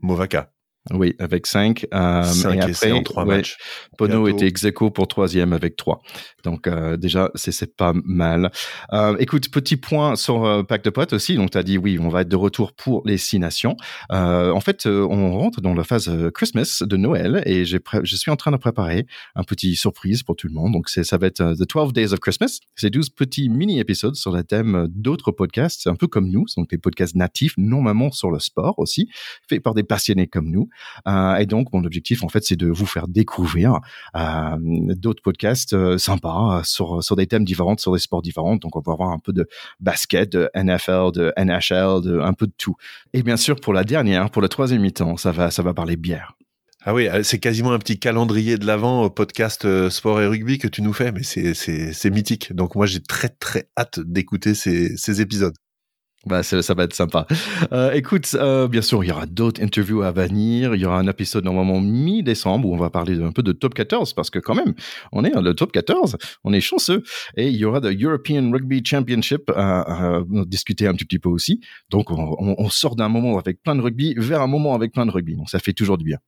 [0.00, 0.52] Movaka.
[0.92, 1.86] Oui, avec 5.
[1.92, 2.22] Euh,
[2.52, 3.56] et après, en 3 matchs.
[3.98, 6.00] Pono était ex pour troisième avec 3.
[6.44, 8.52] Donc euh, déjà, c'est pas mal.
[8.92, 11.34] Euh, écoute, petit point sur euh, Pack de Potes aussi.
[11.34, 13.76] Donc tu as dit oui, on va être de retour pour les six nations.
[14.12, 18.30] Euh, en fait, euh, on rentre dans la phase Christmas de Noël et je suis
[18.30, 20.72] en train de préparer un petit surprise pour tout le monde.
[20.72, 22.60] Donc ça va être The 12 Days of Christmas.
[22.76, 26.78] C'est 12 petits mini-épisodes sur le thème d'autres podcasts, un peu comme nous, donc des
[26.78, 29.08] podcasts natifs, normalement sur le sport aussi,
[29.48, 30.68] faits par des passionnés comme nous.
[31.06, 33.80] Euh, et donc, mon objectif, en fait, c'est de vous faire découvrir
[34.16, 38.56] euh, d'autres podcasts euh, sympas sur, sur des thèmes différents, sur des sports différents.
[38.56, 39.48] Donc, on va avoir un peu de
[39.80, 42.76] basket, de NFL, de NHL, de un peu de tout.
[43.12, 45.96] Et bien sûr, pour la dernière, pour le troisième mi-temps, ça va, ça va parler
[45.96, 46.36] bière.
[46.88, 50.68] Ah oui, c'est quasiment un petit calendrier de l'avant au podcast sport et rugby que
[50.68, 52.52] tu nous fais, mais c'est mythique.
[52.54, 55.56] Donc moi j'ai très très hâte d'écouter ces, ces épisodes.
[56.26, 57.26] Bah, ça, va être sympa.
[57.72, 60.74] Euh, écoute, euh, bien sûr, il y aura d'autres interviews à venir.
[60.74, 63.74] Il y aura un épisode normalement mi-décembre où on va parler un peu de top
[63.74, 64.74] 14 parce que quand même,
[65.12, 67.04] on est le top 14, on est chanceux.
[67.36, 71.60] Et il y aura le European Rugby Championship à, discuter un petit, peu aussi.
[71.90, 75.06] Donc, on, on sort d'un moment avec plein de rugby vers un moment avec plein
[75.06, 75.36] de rugby.
[75.36, 76.18] Donc, ça fait toujours du bien.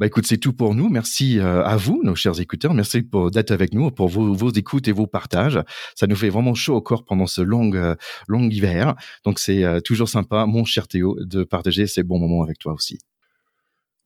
[0.00, 0.88] Bah écoute, c'est tout pour nous.
[0.88, 2.72] Merci euh, à vous, nos chers écouteurs.
[2.72, 5.60] Merci pour d'être avec nous, pour vos, écoutes et vos partages.
[5.94, 7.94] Ça nous fait vraiment chaud au corps pendant ce long, euh,
[8.26, 8.94] long hiver.
[9.26, 12.72] Donc c'est euh, toujours sympa, mon cher Théo, de partager ces bons moments avec toi
[12.72, 12.98] aussi.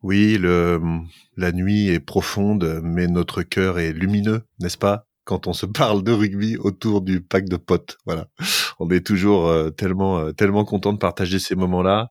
[0.03, 0.81] Oui, le,
[1.37, 5.07] la nuit est profonde, mais notre cœur est lumineux, n'est-ce pas?
[5.25, 7.99] Quand on se parle de rugby autour du pack de potes.
[8.07, 8.27] Voilà,
[8.79, 12.11] on est toujours euh, tellement euh, tellement content de partager ces moments-là.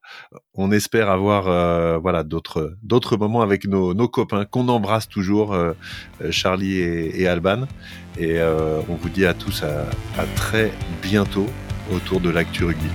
[0.55, 5.55] On espère avoir euh, voilà d'autres d'autres moments avec nos, nos copains qu'on embrasse toujours,
[6.29, 7.65] Charlie et, et, Alban.
[8.19, 9.85] Et on vous dit à tous à,
[10.19, 11.47] à très bientôt
[11.91, 12.89] autour de l'actu rugby.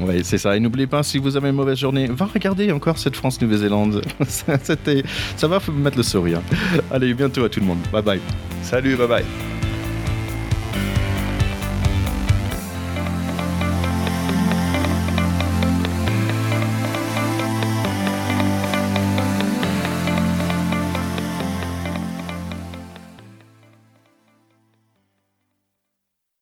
[0.00, 0.56] Oui, c'est ça.
[0.56, 4.02] Et n'oubliez pas, si vous avez une mauvaise journée, va regarder encore cette France-Nouvelle-Zélande.
[4.28, 6.40] ça va mettre le sourire.
[6.90, 7.78] Allez, bientôt à tout le monde.
[7.92, 8.20] Bye bye.
[8.62, 9.59] Salut, bye bye.